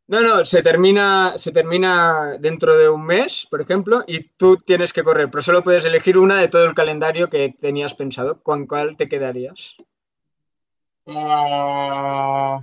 [0.08, 4.92] No, no, se termina, se termina dentro de un mes, por ejemplo, y tú tienes
[4.92, 8.40] que correr, pero solo puedes elegir una de todo el calendario que tenías pensado.
[8.40, 9.74] ¿Con cuál te quedarías?
[11.08, 12.60] Ah,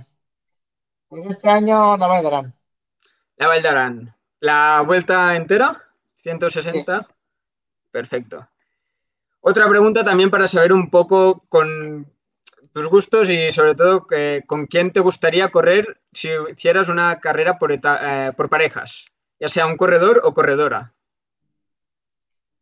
[1.08, 2.54] pues este año la Valdarán.
[3.36, 4.16] La Valdarán.
[4.40, 5.76] ¿La vuelta entera?
[6.22, 7.06] ¿160?
[7.90, 8.48] Perfecto.
[9.46, 12.10] Otra pregunta también para saber un poco con
[12.72, 17.58] tus gustos y sobre todo que, con quién te gustaría correr si hicieras una carrera
[17.58, 19.04] por, eh, por parejas,
[19.38, 20.94] ya sea un corredor o corredora.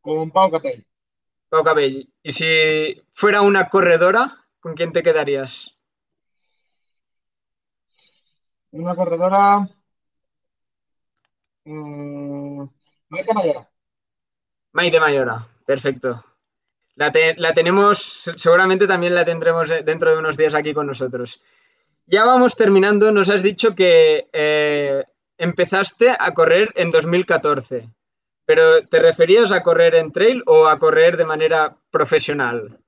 [0.01, 0.85] Con Pau Capell.
[1.51, 2.12] Pau Cabell.
[2.20, 5.78] Y si fuera una corredora, ¿con quién te quedarías?
[8.72, 9.68] Una corredora.
[11.64, 12.64] mm,
[13.09, 13.70] Maite Mayora.
[14.72, 16.32] Maite Mayora, perfecto.
[16.95, 20.86] La, te- la tenemos, seguramente también la tendremos eh, dentro de unos días aquí con
[20.86, 21.40] nosotros.
[22.07, 25.05] Ya vamos terminando, nos has dicho que eh,
[25.38, 27.88] empezaste a correr en 2014,
[28.45, 32.78] pero ¿te referías a correr en trail o a correr de manera profesional?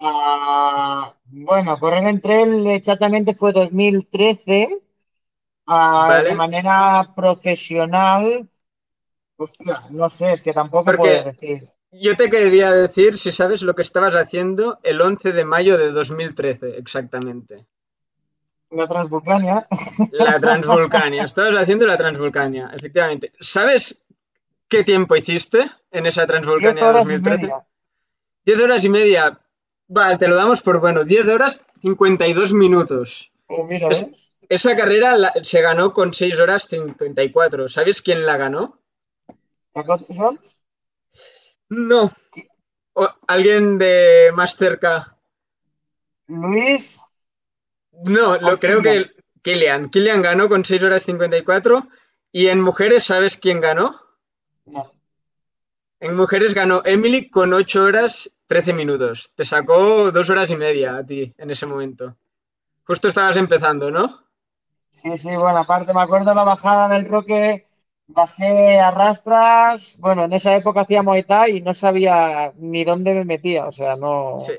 [0.00, 4.78] Ah, bueno, correr en trail exactamente fue 2013.
[5.66, 6.28] Ah, Vale.
[6.30, 8.48] de manera profesional,
[9.36, 11.62] hostia, no sé, es que tampoco Porque- puedo decir.
[11.92, 15.90] Yo te quería decir si sabes lo que estabas haciendo el 11 de mayo de
[15.92, 17.66] 2013, exactamente.
[18.70, 19.66] La Transvulcania.
[20.12, 21.24] La Transvulcania.
[21.24, 23.32] Estabas haciendo la Transvulcania, efectivamente.
[23.40, 24.06] ¿Sabes
[24.68, 27.38] qué tiempo hiciste en esa 10 Transvulcania horas y 2013?
[27.42, 27.66] media.
[28.46, 29.40] 10 horas y media.
[29.88, 31.04] Vale, te lo damos por bueno.
[31.04, 33.30] 10 horas 52 minutos.
[33.48, 33.90] Oh, mira.
[34.48, 37.68] Esa carrera la- se ganó con 6 horas 54.
[37.68, 38.78] ¿Sabes quién la ganó?
[41.72, 42.12] No.
[42.94, 45.16] O- ¿Alguien de más cerca?
[46.28, 47.00] Luis,
[48.04, 49.10] No, lo creo que
[49.42, 49.88] Kilian.
[49.90, 51.88] Kilian ganó con 6 horas 54.
[52.30, 54.00] Y en mujeres, ¿sabes quién ganó?
[54.66, 54.92] no.
[56.00, 59.32] En mujeres ganó Emily con 8 horas 13 minutos.
[59.34, 62.16] Te sacó 2 horas y media a ti en ese momento.
[62.84, 64.26] Justo estabas empezando, ¿no?
[64.90, 67.66] Sí, sí, bueno, aparte me acuerdo la bajada del Roque,
[68.06, 73.14] bajé a rastras, bueno, en esa época hacía Muay Thai y no sabía ni dónde
[73.14, 74.52] me metía, o sea, no, Sí,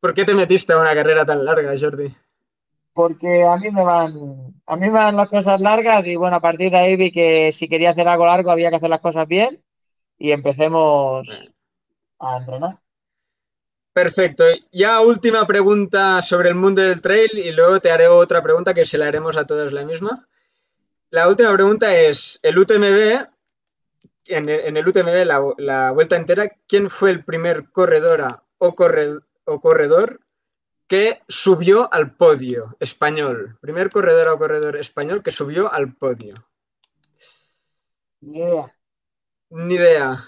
[0.00, 2.14] ¿Por qué te metiste a una carrera tan larga, Jordi?
[2.92, 4.12] porque a mí me van,
[4.66, 7.52] a mí me van las cosas largas y bueno, a partir de ahí vi que
[7.52, 9.62] si quería hacer algo largo había que hacer las cosas bien
[10.18, 11.28] y empecemos
[12.20, 12.78] a entrenar.
[13.92, 14.44] Perfecto.
[14.72, 18.84] Ya última pregunta sobre el mundo del trail y luego te haré otra pregunta que
[18.84, 20.28] se la haremos a todos la misma.
[21.10, 23.26] La última pregunta es, el UTMB,
[24.26, 28.74] en el, en el UTMB, la, la vuelta entera, ¿quién fue el primer corredora o,
[28.74, 30.20] corre- o corredor
[30.88, 33.56] que subió al podio español?
[33.60, 36.34] Primer corredora o corredor español que subió al podio.
[38.20, 38.72] Ni idea.
[39.50, 40.24] Ni idea.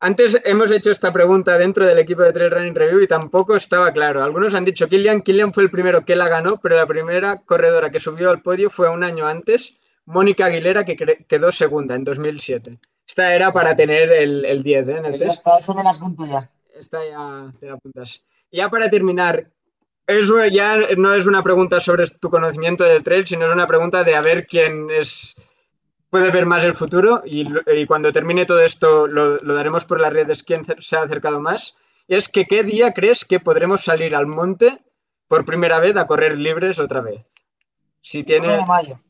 [0.00, 3.92] Antes hemos hecho esta pregunta dentro del equipo de Trail Running Review y tampoco estaba
[3.92, 4.22] claro.
[4.22, 7.90] Algunos han dicho Kilian, Kilian fue el primero que la ganó, pero la primera corredora
[7.90, 9.76] que subió al podio fue un año antes,
[10.10, 12.78] Mónica Aguilera, que quedó segunda en 2007.
[13.06, 14.96] Esta era para tener el, el 10 ¿eh?
[14.98, 15.38] en el ya test.
[15.38, 16.50] está, eso me la apunto ya.
[16.74, 18.24] Esta ya te la apuntas.
[18.52, 19.50] Ya para terminar,
[20.06, 23.66] es, una- ya no es una pregunta sobre tu conocimiento del trail, sino es una
[23.66, 25.36] pregunta de a ver quién es
[26.10, 27.46] puede ver más el futuro y,
[27.86, 31.76] cuando termine todo esto lo, lo daremos por las redes quién se ha acercado más.
[32.08, 34.82] Y es que qué día crees que podremos salir al monte
[35.28, 37.28] por primera vez a correr libres otra vez.
[38.00, 39.00] Si 1 tienes de mayo.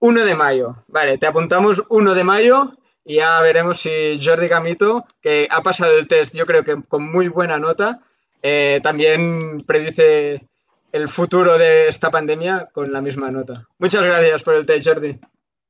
[0.00, 0.84] 1 de mayo.
[0.88, 2.72] Vale, te apuntamos 1 de mayo
[3.04, 7.10] y ya veremos si Jordi Gamito, que ha pasado el test, yo creo que con
[7.10, 8.00] muy buena nota,
[8.42, 10.46] eh, también predice
[10.92, 13.66] el futuro de esta pandemia con la misma nota.
[13.78, 15.18] Muchas gracias por el test, Jordi.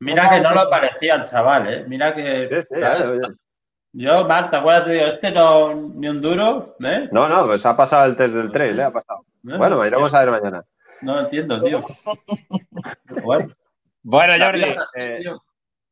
[0.00, 1.84] Mira que no lo parecía el chaval, ¿eh?
[1.88, 2.48] Mira que...
[2.48, 3.12] Sí, sí, ¿sabes?
[3.92, 5.14] Yo, Marta, ¿te acuerdas de Dios?
[5.14, 7.08] Este no, ni un duro, ¿eh?
[7.12, 8.82] No, no, pues ha pasado el test del trail, ¿eh?
[8.82, 9.20] Ha pasado.
[9.48, 9.56] ¿Eh?
[9.56, 10.64] Bueno, iremos a ver mañana.
[11.00, 11.82] No entiendo, tío.
[13.24, 13.54] Bueno,
[14.08, 14.62] Bueno, Jordi,
[14.94, 15.24] eh,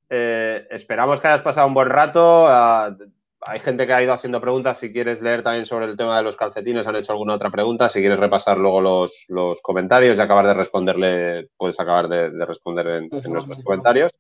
[0.09, 2.47] eh, esperamos que hayas pasado un buen rato.
[2.47, 2.97] Ah,
[3.41, 4.79] hay gente que ha ido haciendo preguntas.
[4.79, 7.89] Si quieres leer también sobre el tema de los calcetines, han hecho alguna otra pregunta.
[7.89, 12.47] Si quieres repasar luego los, los comentarios y acabar de responderle, puedes acabar de, de
[12.47, 14.13] responder en, en nuestros comentarios.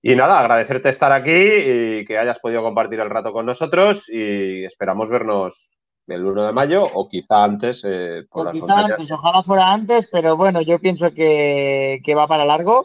[0.00, 4.64] Y nada, agradecerte estar aquí y que hayas podido compartir el rato con nosotros y
[4.64, 5.70] esperamos vernos
[6.06, 9.00] el 1 de mayo o quizá antes eh, por O las quizá montañas.
[9.00, 12.76] antes, ojalá fuera antes, pero bueno, yo pienso que, que va para largo.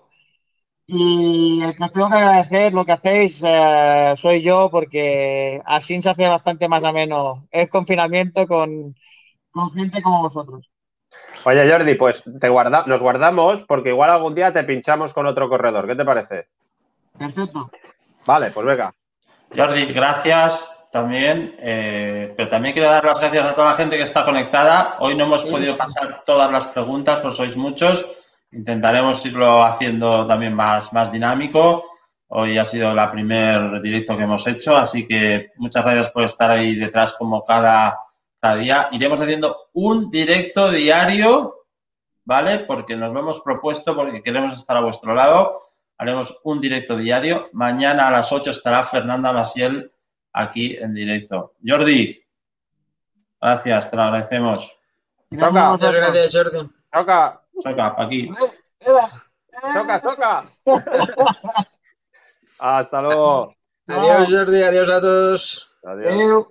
[0.88, 6.02] Y el que os tengo que agradecer lo que hacéis eh, soy yo, porque así
[6.02, 8.96] se hace bastante más ameno el confinamiento con,
[9.52, 10.72] con gente como vosotros.
[11.46, 15.50] Oye, Jordi, pues te guarda nos guardamos porque igual algún día te pinchamos con otro
[15.50, 15.88] corredor.
[15.88, 16.48] ¿Qué te parece?
[17.20, 17.70] Perfecto.
[18.26, 18.94] Vale, pues venga.
[19.56, 21.56] Jordi, gracias también.
[21.60, 24.98] eh, pero también quiero dar las gracias a toda la gente que está conectada.
[25.00, 28.06] Hoy no hemos podido pasar todas las preguntas, pues sois muchos.
[28.52, 31.84] Intentaremos irlo haciendo también más, más dinámico.
[32.30, 36.52] Hoy ha sido la primer directo que hemos hecho, así que muchas gracias por estar
[36.52, 37.98] ahí detrás como cada,
[38.40, 38.90] cada día.
[38.92, 41.66] Iremos haciendo un directo diario,
[42.26, 42.60] ¿vale?
[42.60, 45.60] Porque nos lo hemos propuesto, porque queremos estar a vuestro lado.
[45.98, 47.50] Haremos un directo diario.
[47.54, 49.92] Mañana a las 8 estará Fernanda Masiel
[50.34, 51.56] aquí en directo.
[51.66, 52.24] Jordi,
[53.42, 54.80] gracias, te lo agradecemos.
[55.38, 55.70] Toca.
[55.72, 56.70] Muchas gracias, Jordi.
[56.92, 58.32] Toca, Toca, pa' aquí.
[59.74, 60.46] toca, toca.
[62.60, 63.56] Hasta luego.
[63.88, 64.64] Adiós, Jordi.
[64.64, 65.80] Adiós a todos.
[65.84, 66.48] Adiós.